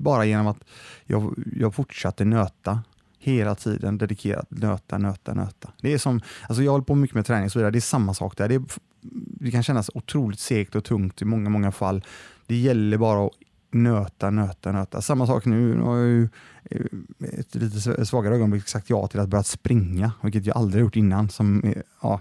bara 0.00 0.24
genom 0.24 0.46
att 0.46 0.64
jag, 1.04 1.34
jag 1.56 1.74
fortsatte 1.74 2.24
nöta 2.24 2.82
hela 3.18 3.54
tiden 3.54 3.98
dedikerat 3.98 4.50
nöta, 4.50 4.98
nöta, 4.98 5.34
nöta. 5.34 5.72
Det 5.80 5.92
är 5.92 5.98
som, 5.98 6.20
alltså 6.48 6.62
jag 6.62 6.72
håller 6.72 6.84
på 6.84 6.94
mycket 6.94 7.14
med 7.14 7.26
träning 7.26 7.44
och 7.44 7.52
så 7.52 7.58
vidare. 7.58 7.70
Det 7.70 7.78
är 7.78 7.80
samma 7.80 8.14
sak 8.14 8.36
där. 8.36 8.48
Det, 8.48 8.54
är, 8.54 8.62
det 9.40 9.50
kan 9.50 9.62
kännas 9.62 9.90
otroligt 9.94 10.40
segt 10.40 10.74
och 10.74 10.84
tungt 10.84 11.22
i 11.22 11.24
många, 11.24 11.50
många 11.50 11.72
fall. 11.72 12.04
Det 12.46 12.56
gäller 12.56 12.98
bara 12.98 13.26
att 13.26 13.32
nöta, 13.70 14.30
nöta, 14.30 14.72
nöta. 14.72 15.02
Samma 15.02 15.26
sak 15.26 15.44
nu. 15.44 15.74
Nu 15.74 15.82
har 15.82 15.96
jag 15.96 16.06
ju 16.06 16.28
eh, 16.70 17.38
ett 17.38 17.54
lite 17.54 18.06
svagare 18.06 18.34
ögonblick 18.34 18.68
sagt 18.68 18.90
ja 18.90 19.06
till 19.06 19.20
att 19.20 19.28
börja 19.28 19.42
springa, 19.42 20.12
vilket 20.22 20.46
jag 20.46 20.56
aldrig 20.56 20.80
gjort 20.80 20.96
innan. 20.96 21.28
Som, 21.28 21.62
eh, 21.64 21.82
ja, 22.02 22.20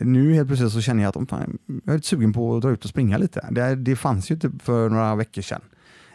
nu 0.00 0.34
helt 0.34 0.48
plötsligt 0.48 0.72
så 0.72 0.80
känner 0.80 1.02
jag 1.02 1.18
att 1.18 1.30
fan, 1.30 1.58
jag 1.66 1.92
är 1.92 1.96
lite 1.96 2.08
sugen 2.08 2.32
på 2.32 2.56
att 2.56 2.62
dra 2.62 2.70
ut 2.70 2.84
och 2.84 2.90
springa 2.90 3.18
lite. 3.18 3.48
Det, 3.50 3.74
det 3.74 3.96
fanns 3.96 4.30
ju 4.30 4.34
inte 4.34 4.50
för 4.62 4.88
några 4.88 5.14
veckor 5.14 5.42
sedan. 5.42 5.62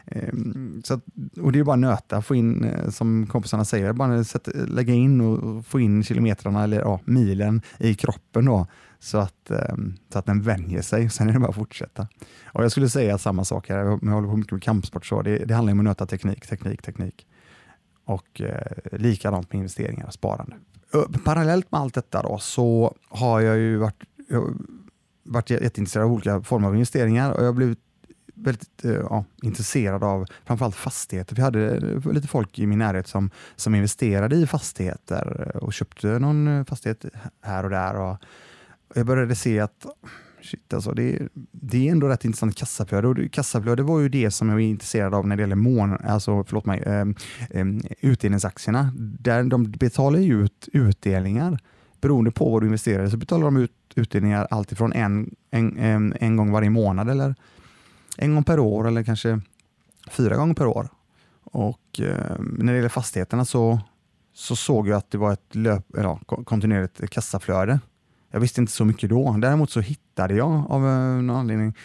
Ehm, 0.05 0.81
så 0.85 0.93
att, 0.93 1.03
och 1.41 1.51
det 1.51 1.59
är 1.59 1.63
bara 1.63 1.75
nöta, 1.75 2.21
få 2.21 2.35
in, 2.35 2.63
eh, 2.63 2.89
som 2.89 3.27
kompisarna 3.27 3.65
säger, 3.65 3.93
bara 3.93 4.23
sätta, 4.23 4.51
lägga 4.51 4.93
in 4.93 5.21
och 5.21 5.65
få 5.65 5.79
in 5.79 6.03
kilometrarna 6.03 6.63
eller 6.63 6.79
ja, 6.79 6.99
milen 7.05 7.61
i 7.79 7.93
kroppen 7.93 8.45
då, 8.45 8.67
så 9.03 9.17
att, 9.17 9.51
ehm, 9.51 9.95
så 10.09 10.19
att 10.19 10.25
den 10.25 10.41
vänjer 10.41 10.81
sig. 10.81 11.09
Sen 11.09 11.29
är 11.29 11.33
det 11.33 11.39
bara 11.39 11.49
att 11.49 11.55
fortsätta. 11.55 12.07
Och 12.45 12.63
jag 12.63 12.71
skulle 12.71 12.89
säga 12.89 13.17
samma 13.17 13.45
sak 13.45 13.69
här, 13.69 13.77
jag 13.77 13.97
håller 13.97 14.27
på 14.27 14.37
mycket 14.37 14.51
med 14.51 14.63
kampsport, 14.63 15.05
så 15.05 15.21
det, 15.21 15.37
det 15.37 15.53
handlar 15.53 15.73
om 15.73 15.79
att 15.79 15.85
nöta 15.85 16.05
teknik, 16.05 16.47
teknik, 16.47 16.81
teknik. 16.81 17.27
Och 18.05 18.41
eh, 18.41 18.99
likadant 18.99 19.53
med 19.53 19.57
investeringar 19.57 20.07
och 20.07 20.13
sparande. 20.13 20.55
Eh, 20.93 21.21
parallellt 21.23 21.71
med 21.71 21.81
allt 21.81 21.93
detta 21.93 22.21
då, 22.21 22.37
så 22.37 22.95
har 23.09 23.41
jag 23.41 23.57
ju 23.57 23.77
varit, 23.77 24.03
jag 24.29 24.53
varit 25.23 25.49
jätteintresserad 25.49 26.05
av 26.05 26.11
olika 26.11 26.41
former 26.41 26.67
av 26.67 26.75
investeringar 26.75 27.31
och 27.31 27.41
jag 27.41 27.45
har 27.45 27.53
blivit 27.53 27.79
väldigt 28.33 28.85
eh, 28.85 28.91
ja, 28.91 29.25
intresserad 29.43 30.03
av 30.03 30.25
framförallt 30.45 30.75
fastigheter. 30.75 31.35
Vi 31.35 31.41
hade 31.41 31.75
eh, 31.75 32.11
lite 32.11 32.27
folk 32.27 32.59
i 32.59 32.67
min 32.67 32.79
närhet 32.79 33.07
som, 33.07 33.29
som 33.55 33.75
investerade 33.75 34.35
i 34.35 34.47
fastigheter 34.47 35.51
och 35.63 35.73
köpte 35.73 36.07
någon 36.07 36.65
fastighet 36.65 37.05
här 37.41 37.63
och 37.63 37.69
där. 37.69 37.95
Och 37.95 38.17
jag 38.95 39.05
började 39.05 39.35
se 39.35 39.59
att 39.59 39.85
shit 40.41 40.73
alltså, 40.73 40.91
det, 40.91 41.27
det 41.51 41.87
är 41.87 41.91
ändå 41.91 42.07
rätt 42.07 42.25
intressant 42.25 42.55
kassaflöde. 42.55 43.07
Och 43.07 43.31
kassaflöde 43.31 43.83
var 43.83 43.99
ju 43.99 44.09
det 44.09 44.31
som 44.31 44.49
jag 44.49 44.55
var 44.55 44.61
intresserad 44.61 45.13
av 45.13 45.27
när 45.27 45.35
det 45.35 45.41
gäller 45.41 45.55
mån, 45.55 45.97
alltså, 46.03 46.43
förlåt 46.43 46.65
mig, 46.65 46.83
um, 46.85 47.81
utdelningsaktierna. 47.99 48.93
Där 48.97 49.43
de 49.43 49.71
betalar 49.71 50.19
ju 50.19 50.43
ut 50.43 50.69
utdelningar. 50.73 51.59
Beroende 52.01 52.31
på 52.31 52.51
vad 52.51 52.61
du 52.61 52.65
investerar 52.65 53.07
så 53.07 53.17
betalar 53.17 53.45
de 53.45 53.57
ut 53.57 53.71
utdelningar 53.95 54.47
alltifrån 54.51 54.93
en, 54.93 55.35
en, 55.51 55.77
en, 55.77 56.13
en 56.19 56.37
gång 56.37 56.51
varje 56.51 56.69
månad 56.69 57.09
eller 57.09 57.35
en 58.17 58.33
gång 58.33 58.43
per 58.43 58.59
år 58.59 58.87
eller 58.87 59.03
kanske 59.03 59.41
fyra 60.11 60.35
gånger 60.35 60.53
per 60.53 60.67
år. 60.67 60.87
Och 61.43 61.99
eh, 61.99 62.35
När 62.39 62.73
det 62.73 62.77
gäller 62.77 62.89
fastigheterna 62.89 63.45
så, 63.45 63.79
så 64.33 64.55
såg 64.55 64.87
jag 64.87 64.97
att 64.97 65.11
det 65.11 65.17
var 65.17 65.33
ett 65.33 65.55
löp, 65.55 65.95
eller, 65.95 66.19
kontinuerligt 66.43 67.09
kassaflöde. 67.09 67.79
Jag 68.31 68.39
visste 68.39 68.61
inte 68.61 68.73
så 68.73 68.85
mycket 68.85 69.09
då. 69.09 69.37
Däremot 69.37 69.71
så 69.71 69.79
hittade 69.79 70.35
jag 70.35 70.65
av 70.69 70.87
eh, 70.87 71.21
någon 71.21 71.29
anledning 71.29 71.75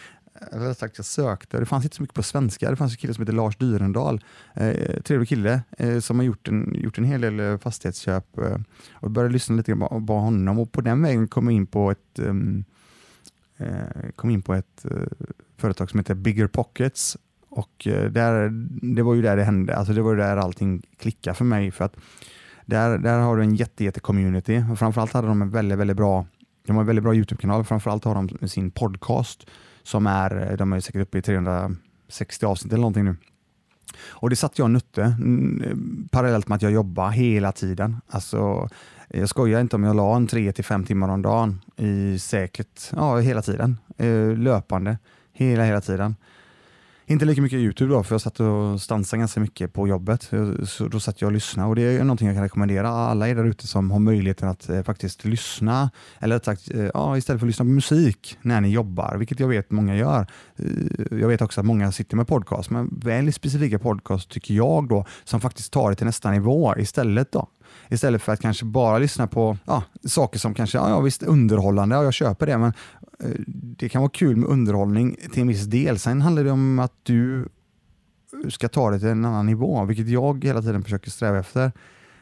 eh, 0.41 0.57
eller 0.57 0.73
sagt 0.73 0.97
jag 0.97 1.05
sökte, 1.05 1.59
det 1.59 1.65
fanns 1.65 1.83
inte 1.83 1.95
så 1.95 2.03
mycket 2.03 2.15
på 2.15 2.23
svenska. 2.23 2.69
Det 2.69 2.75
fanns 2.75 2.91
en 2.91 2.97
kille 2.97 3.13
som 3.13 3.21
heter 3.21 3.33
Lars 3.33 3.57
Dyrendal, 3.57 4.23
eh, 4.55 5.01
trevlig 5.01 5.29
kille 5.29 5.61
eh, 5.77 5.99
som 5.99 6.19
har 6.19 6.25
gjort 6.25 6.47
en, 6.47 6.75
gjort 6.75 6.97
en 6.97 7.03
hel 7.03 7.21
del 7.21 7.39
eh, 7.39 7.57
fastighetsköp 7.57 8.37
eh, 8.37 8.57
och 8.91 9.11
började 9.11 9.33
lyssna 9.33 9.55
lite 9.55 9.71
grann 9.71 10.07
på 10.07 10.13
honom. 10.13 10.59
Och 10.59 10.71
på 10.71 10.81
den 10.81 11.01
vägen 11.01 11.27
kom 11.27 11.45
jag 11.45 11.53
in 11.53 11.67
på 11.67 11.91
ett, 11.91 12.19
ehm, 12.19 12.63
eh, 13.57 14.09
kom 14.15 14.29
in 14.29 14.41
på 14.41 14.53
ett 14.53 14.85
företag 15.57 15.89
som 15.89 15.99
heter 15.99 16.15
Bigger 16.15 16.47
Pockets. 16.47 17.17
Och 17.49 17.87
där, 18.11 18.49
det 18.95 19.01
var 19.01 19.13
ju 19.13 19.21
där 19.21 19.37
det 19.37 19.43
hände, 19.43 19.75
alltså 19.75 19.93
det 19.93 20.01
var 20.01 20.11
ju 20.11 20.17
där 20.17 20.37
allting 20.37 20.81
klickade 20.97 21.35
för 21.35 21.45
mig. 21.45 21.71
För 21.71 21.85
att 21.85 21.95
där, 22.67 22.97
där 22.97 23.19
har 23.19 23.37
du 23.37 23.43
en 23.43 23.55
jätte, 23.55 23.83
jätte 23.83 23.99
community 23.99 24.63
och 24.71 24.79
framförallt 24.79 25.13
hade 25.13 25.27
de 25.27 25.41
en 25.41 25.49
väldigt, 25.49 25.77
väldigt 25.77 25.97
bra 25.97 26.25
de 26.67 26.75
har 26.75 26.83
en 26.83 26.87
väldigt 26.87 27.03
bra 27.03 27.15
Youtube-kanal, 27.15 27.63
framförallt 27.63 28.03
har 28.03 28.15
de 28.39 28.47
sin 28.47 28.71
podcast 28.71 29.47
som 29.83 30.07
är, 30.07 30.57
de 30.57 30.73
är 30.73 30.79
säkert 30.79 31.01
uppe 31.01 31.17
i 31.17 31.21
360 31.21 32.45
avsnitt 32.45 32.73
eller 32.73 32.81
någonting 32.81 33.05
nu. 33.05 33.15
Och 34.07 34.29
det 34.29 34.35
satt 34.35 34.57
jag 34.59 34.65
och 34.65 34.71
nötte 34.71 35.03
mm, 35.03 36.07
parallellt 36.11 36.47
med 36.47 36.55
att 36.55 36.61
jag 36.61 36.71
jobbade 36.71 37.13
hela 37.13 37.51
tiden. 37.51 38.01
Alltså, 38.07 38.69
jag 39.07 39.29
skojar 39.29 39.61
inte 39.61 39.75
om 39.75 39.83
jag 39.83 39.95
la 39.95 40.15
en 40.15 40.27
3 40.27 40.51
till 40.51 40.65
5 40.65 40.83
timmar 40.83 41.09
om 41.09 41.21
dagen 41.21 41.61
i 41.75 42.19
säkert, 42.19 42.91
ja 42.95 43.17
hela 43.17 43.41
tiden, 43.41 43.77
eh, 43.97 44.37
löpande, 44.37 44.97
hela 45.33 45.63
hela 45.63 45.81
tiden. 45.81 46.15
Inte 47.09 47.25
lika 47.25 47.41
mycket 47.41 47.59
Youtube 47.59 47.93
då, 47.93 48.03
för 48.03 48.13
jag 48.13 48.21
satt 48.21 48.39
och 48.39 48.81
stansade 48.81 49.19
ganska 49.19 49.39
mycket 49.39 49.73
på 49.73 49.87
jobbet. 49.87 50.33
Eh, 50.33 50.63
så 50.65 50.87
då 50.87 50.99
satt 50.99 51.21
jag 51.21 51.27
och 51.27 51.31
lyssnade 51.31 51.69
och 51.69 51.75
det 51.75 51.81
är 51.81 51.99
någonting 51.99 52.27
jag 52.27 52.35
kan 52.35 52.43
rekommendera 52.43 52.89
alla 52.89 53.29
er 53.29 53.35
där 53.35 53.45
ute 53.45 53.67
som 53.67 53.91
har 53.91 53.99
möjligheten 53.99 54.49
att 54.49 54.69
eh, 54.69 54.83
faktiskt 54.83 55.25
lyssna, 55.25 55.89
eller 56.19 56.39
sagt, 56.39 56.71
eh, 56.71 56.89
ja, 56.93 57.17
istället 57.17 57.39
för 57.39 57.45
att 57.45 57.49
lyssna 57.49 57.65
på 57.65 57.69
musik 57.69 58.37
när 58.41 58.61
ni 58.61 58.69
jobbar, 58.69 59.15
vilket 59.17 59.39
jag 59.39 59.47
vet 59.47 59.71
många 59.71 59.95
gör. 59.95 60.27
Eh, 60.55 61.17
jag 61.19 61.27
vet 61.27 61.41
också 61.41 61.61
att 61.61 61.65
många 61.65 61.91
sitter 61.91 62.17
med 62.17 62.27
podcast, 62.27 62.69
men 62.69 62.99
välj 62.99 63.31
specifika 63.31 63.79
podcast 63.79 64.29
tycker 64.29 64.53
jag 64.53 64.87
då, 64.87 65.05
som 65.23 65.41
faktiskt 65.41 65.73
tar 65.73 65.89
det 65.89 65.95
till 65.95 66.05
nästa 66.05 66.31
nivå 66.31 66.75
istället. 66.77 67.31
då. 67.31 67.47
Istället 67.89 68.21
för 68.21 68.33
att 68.33 68.41
kanske 68.41 68.65
bara 68.65 68.97
lyssna 68.97 69.27
på 69.27 69.57
ja, 69.65 69.83
saker 70.05 70.39
som 70.39 70.53
kanske, 70.53 70.77
ja, 70.77 70.89
ja 70.89 70.99
visst 70.99 71.23
underhållande, 71.23 71.95
ja, 71.95 72.03
jag 72.03 72.13
köper 72.13 72.45
det, 72.45 72.57
men 72.57 72.73
Eh, 73.19 73.29
det 73.47 73.89
kan 73.89 74.01
vara 74.01 74.11
kul 74.11 74.35
med 74.35 74.49
underhållning 74.49 75.17
till 75.31 75.41
en 75.41 75.47
viss 75.47 75.65
del. 75.65 75.99
Sen 75.99 76.21
handlar 76.21 76.43
det 76.43 76.51
om 76.51 76.79
att 76.79 76.93
du 77.03 77.49
ska 78.49 78.69
ta 78.69 78.91
det 78.91 78.99
till 78.99 79.07
en 79.07 79.25
annan 79.25 79.45
nivå, 79.45 79.85
vilket 79.85 80.09
jag 80.09 80.43
hela 80.43 80.61
tiden 80.61 80.83
försöker 80.83 81.11
sträva 81.11 81.39
efter, 81.39 81.71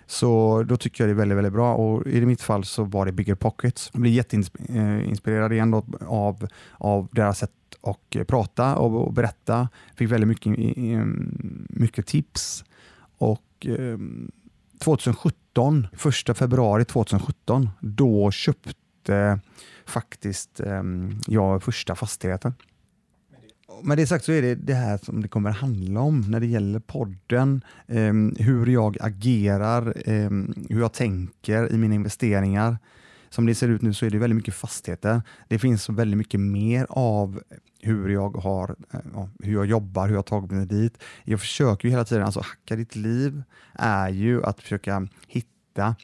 så 0.06 0.64
då 0.64 0.78
tycker 0.78 1.04
jag 1.04 1.10
det 1.10 1.14
är 1.14 1.18
väldigt, 1.18 1.38
väldigt 1.38 1.54
bra 1.54 1.76
och 1.76 2.08
i 2.08 2.26
mitt 2.26 2.42
fall 2.42 2.64
så 2.64 2.84
var 2.84 3.06
det 3.06 3.12
Bigger 3.12 3.36
Pockets. 3.36 3.90
Jag 3.94 4.02
blev 4.02 4.14
jätteinspirerad 4.14 5.54
igen 5.54 5.72
då 5.72 5.86
av, 6.08 6.48
av 6.72 7.10
deras 7.12 7.40
sätt 7.40 7.52
att 7.82 8.28
prata 8.28 8.76
och, 8.76 9.08
och 9.08 9.14
berätta. 9.14 9.70
Fick 9.96 10.12
väldigt 10.12 10.28
mycket, 10.28 10.78
eh, 10.78 11.06
mycket 11.70 12.08
tips 12.08 12.64
och 13.18 13.66
eh, 13.66 13.98
2017, 14.80 15.45
ehm, 15.58 15.88
första 15.94 16.34
februari 16.34 16.86
2017, 16.86 17.70
då 17.82 18.32
köpte 18.32 19.40
faktiskt 19.86 20.60
ehm, 20.60 21.20
jag 21.28 21.64
första 21.64 21.96
fastigheten. 21.96 22.54
Med 23.84 23.98
det 23.98 24.08
sagt 24.08 24.26
så 24.26 24.32
är 24.32 24.42
det 24.42 24.56
det 24.56 24.74
här 24.74 24.98
som 24.98 25.22
det 25.22 25.28
kommer 25.28 25.52
handla 25.52 26.00
om 26.00 26.22
när 26.22 26.40
det 26.40 26.46
gäller 26.46 26.80
podden, 26.80 27.62
ehm, 27.88 28.36
hur 28.40 28.66
jag 28.66 28.98
agerar, 29.02 29.94
ehm, 30.06 30.54
hur 30.70 30.80
jag 30.80 30.94
tänker 30.94 31.74
i 31.74 31.78
mina 31.78 31.96
investeringar. 31.96 32.78
Som 33.30 33.46
det 33.46 33.56
ser 33.56 33.70
ut 33.70 33.82
nu 33.82 33.94
så 33.94 34.06
är 34.06 34.10
det 34.10 34.18
väldigt 34.18 34.36
mycket 34.36 34.56
fastigheter. 34.56 35.22
Det 35.48 35.60
finns 35.60 35.90
väldigt 35.90 36.18
mycket 36.18 36.40
mer 36.40 36.88
av 36.90 37.42
hur 37.86 38.10
jag, 38.10 38.38
har, 38.38 38.76
eh, 38.92 39.26
hur 39.40 39.54
jag 39.54 39.66
jobbar, 39.66 40.08
hur 40.08 40.16
jag 40.16 40.26
tagit 40.26 40.52
mig 40.52 40.66
dit. 40.66 41.04
Jag 41.24 41.40
försöker 41.40 41.88
ju 41.88 41.92
hela 41.92 42.06
tiden, 42.06 42.24
alltså 42.24 42.40
hacka 42.40 42.76
ditt 42.76 42.96
liv 42.96 43.44
är 43.74 44.10
ju 44.10 44.44
att 44.44 44.62
försöka 44.62 45.08
hitta 45.28 45.96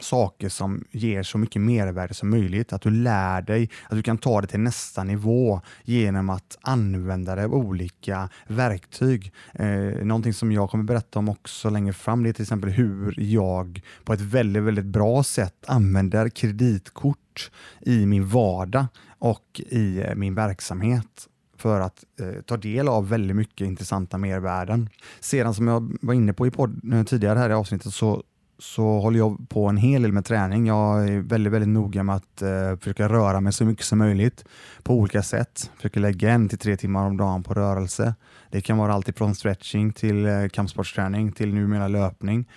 saker 0.00 0.48
som 0.48 0.84
ger 0.90 1.22
så 1.22 1.38
mycket 1.38 1.62
mervärde 1.62 2.14
som 2.14 2.30
möjligt. 2.30 2.72
Att 2.72 2.82
du 2.82 2.90
lär 2.90 3.42
dig, 3.42 3.70
att 3.88 3.96
du 3.96 4.02
kan 4.02 4.18
ta 4.18 4.40
det 4.40 4.46
till 4.46 4.60
nästa 4.60 5.04
nivå 5.04 5.60
genom 5.84 6.30
att 6.30 6.58
använda 6.60 7.34
dig 7.34 7.44
av 7.44 7.54
olika 7.54 8.28
verktyg. 8.46 9.32
Eh, 9.52 10.04
någonting 10.04 10.32
som 10.34 10.52
jag 10.52 10.70
kommer 10.70 10.84
berätta 10.84 11.18
om 11.18 11.28
också 11.28 11.70
längre 11.70 11.92
fram, 11.92 12.22
det 12.22 12.28
är 12.28 12.32
till 12.32 12.42
exempel 12.42 12.70
hur 12.70 13.14
jag 13.20 13.82
på 14.04 14.12
ett 14.12 14.20
väldigt, 14.20 14.62
väldigt 14.62 14.84
bra 14.84 15.22
sätt 15.22 15.64
använder 15.66 16.28
kreditkort 16.28 17.50
i 17.80 18.06
min 18.06 18.28
vardag 18.28 18.86
och 19.24 19.60
i 19.66 20.02
eh, 20.02 20.14
min 20.14 20.34
verksamhet 20.34 21.28
för 21.56 21.80
att 21.80 22.04
eh, 22.20 22.42
ta 22.46 22.56
del 22.56 22.88
av 22.88 23.08
väldigt 23.08 23.36
mycket 23.36 23.66
intressanta 23.66 24.18
mervärden. 24.18 24.88
Sedan 25.20 25.54
som 25.54 25.68
jag 25.68 25.96
var 26.00 26.14
inne 26.14 26.32
på 26.32 26.46
i 26.46 26.50
podd, 26.50 26.92
eh, 26.92 27.04
tidigare 27.04 27.38
här 27.38 27.50
i 27.50 27.52
avsnittet 27.52 27.94
så 27.94 28.22
så 28.58 28.98
håller 29.00 29.18
jag 29.18 29.48
på 29.48 29.68
en 29.68 29.76
hel 29.76 30.02
del 30.02 30.12
med 30.12 30.24
träning. 30.24 30.66
Jag 30.66 31.08
är 31.08 31.20
väldigt, 31.20 31.52
väldigt 31.52 31.68
noga 31.68 32.02
med 32.02 32.16
att 32.16 32.42
eh, 32.42 32.76
försöka 32.76 33.08
röra 33.08 33.40
mig 33.40 33.52
så 33.52 33.64
mycket 33.64 33.84
som 33.84 33.98
möjligt 33.98 34.44
på 34.82 34.94
olika 34.94 35.22
sätt. 35.22 35.70
Försöker 35.76 36.00
lägga 36.00 36.30
en 36.30 36.48
till 36.48 36.58
tre 36.58 36.76
timmar 36.76 37.06
om 37.06 37.16
dagen 37.16 37.42
på 37.42 37.54
rörelse. 37.54 38.14
Det 38.50 38.60
kan 38.60 38.78
vara 38.78 38.92
allt 38.92 39.18
från 39.18 39.34
stretching 39.34 39.92
till 39.92 40.26
eh, 40.26 40.48
kampsportsträning 40.48 41.32
till 41.32 41.54
numera 41.54 41.88
löpning. 41.88 42.48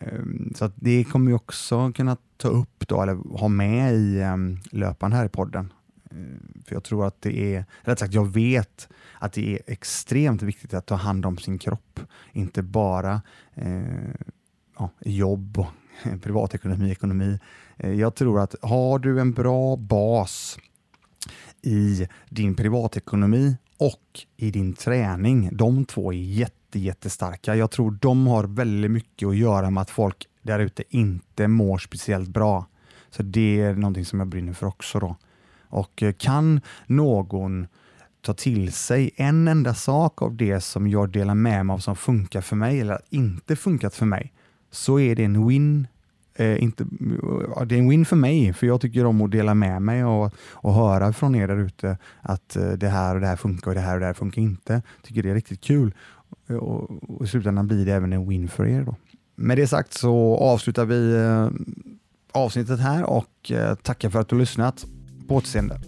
Ehm, 0.00 0.52
så 0.54 0.70
det 0.74 1.04
kommer 1.04 1.26
vi 1.26 1.36
också 1.36 1.92
kunna 1.92 2.16
ta 2.36 2.48
upp 2.48 2.88
då, 2.88 3.02
eller 3.02 3.38
ha 3.38 3.48
med 3.48 3.94
i 3.94 4.20
ehm, 4.20 4.58
löpan 4.70 5.12
här 5.12 5.24
i 5.24 5.28
podden. 5.28 5.72
Eh, 6.10 6.16
för 6.64 6.74
jag 6.74 6.84
tror 6.84 7.06
att 7.06 7.22
det 7.22 7.54
är, 7.54 7.64
rätt 7.82 7.98
sagt 7.98 8.14
jag 8.14 8.32
vet 8.32 8.88
att 9.18 9.32
det 9.32 9.52
är 9.54 9.60
extremt 9.66 10.42
viktigt 10.42 10.74
att 10.74 10.86
ta 10.86 10.94
hand 10.94 11.26
om 11.26 11.38
sin 11.38 11.58
kropp. 11.58 12.00
Inte 12.32 12.62
bara 12.62 13.22
eh, 13.54 13.82
ja, 14.78 14.90
jobb 15.00 15.58
och 15.58 15.66
privatekonomi, 16.22 16.90
ekonomi. 16.90 17.38
Eh, 17.76 17.92
jag 17.92 18.14
tror 18.14 18.40
att 18.40 18.54
har 18.62 18.98
du 18.98 19.20
en 19.20 19.32
bra 19.32 19.76
bas 19.76 20.58
i 21.62 22.08
din 22.28 22.54
privatekonomi 22.54 23.56
och 23.76 24.26
i 24.36 24.50
din 24.50 24.72
träning, 24.72 25.48
de 25.52 25.84
två 25.84 26.12
är 26.12 26.16
jätte, 26.16 26.78
jättestarka. 26.78 27.56
Jag 27.56 27.70
tror 27.70 27.98
de 28.00 28.26
har 28.26 28.44
väldigt 28.44 28.90
mycket 28.90 29.28
att 29.28 29.36
göra 29.36 29.70
med 29.70 29.80
att 29.80 29.90
folk 29.90 30.26
där 30.42 30.58
ute 30.58 30.82
inte 30.88 31.48
mår 31.48 31.78
speciellt 31.78 32.28
bra. 32.28 32.66
Så 33.10 33.22
det 33.22 33.60
är 33.60 33.74
någonting 33.74 34.04
som 34.04 34.18
jag 34.18 34.28
brinner 34.28 34.52
för 34.52 34.66
också. 34.66 34.98
då. 34.98 35.16
Och 35.70 36.02
eh, 36.02 36.12
kan 36.12 36.60
någon 36.86 37.66
ta 38.22 38.34
till 38.34 38.72
sig 38.72 39.10
en 39.16 39.48
enda 39.48 39.74
sak 39.74 40.22
av 40.22 40.34
det 40.34 40.60
som 40.60 40.88
jag 40.88 41.10
delar 41.10 41.34
med 41.34 41.66
mig 41.66 41.74
av 41.74 41.78
som 41.78 41.96
funkar 41.96 42.40
för 42.40 42.56
mig 42.56 42.80
eller 42.80 43.00
inte 43.10 43.56
funkat 43.56 43.94
för 43.94 44.06
mig, 44.06 44.32
så 44.70 44.98
är 44.98 45.16
det 45.16 45.24
en 45.24 45.46
win 45.46 45.86
Eh, 46.40 46.62
inte, 46.62 46.84
det 47.66 47.74
är 47.74 47.78
en 47.78 47.88
win 47.88 48.04
för 48.04 48.16
mig, 48.16 48.52
för 48.52 48.66
jag 48.66 48.80
tycker 48.80 49.04
om 49.04 49.22
att 49.22 49.30
dela 49.30 49.54
med 49.54 49.82
mig 49.82 50.04
och, 50.04 50.34
och 50.52 50.74
höra 50.74 51.12
från 51.12 51.34
er 51.34 51.48
där 51.48 51.56
ute 51.56 51.98
att 52.20 52.56
eh, 52.56 52.70
det 52.70 52.88
här 52.88 53.14
och 53.14 53.20
det 53.20 53.26
här 53.26 53.36
funkar 53.36 53.70
och 53.70 53.74
det 53.74 53.80
här 53.80 53.94
och 53.94 54.00
det 54.00 54.06
här 54.06 54.14
funkar 54.14 54.42
inte. 54.42 54.82
tycker 55.02 55.22
det 55.22 55.30
är 55.30 55.34
riktigt 55.34 55.60
kul 55.60 55.94
eh, 56.48 56.56
och, 56.56 56.90
och 57.08 57.24
i 57.24 57.28
slutändan 57.28 57.66
blir 57.66 57.86
det 57.86 57.92
även 57.92 58.12
en 58.12 58.28
win 58.28 58.48
för 58.48 58.66
er. 58.66 58.82
Då. 58.82 58.94
Med 59.36 59.58
det 59.58 59.66
sagt 59.66 59.92
så 59.92 60.36
avslutar 60.36 60.84
vi 60.84 61.16
eh, 61.16 61.48
avsnittet 62.32 62.80
här 62.80 63.04
och 63.04 63.50
eh, 63.50 63.74
tackar 63.74 64.10
för 64.10 64.20
att 64.20 64.28
du 64.28 64.38
lyssnat. 64.38 64.86
På 65.30 65.36
återseende. 65.36 65.80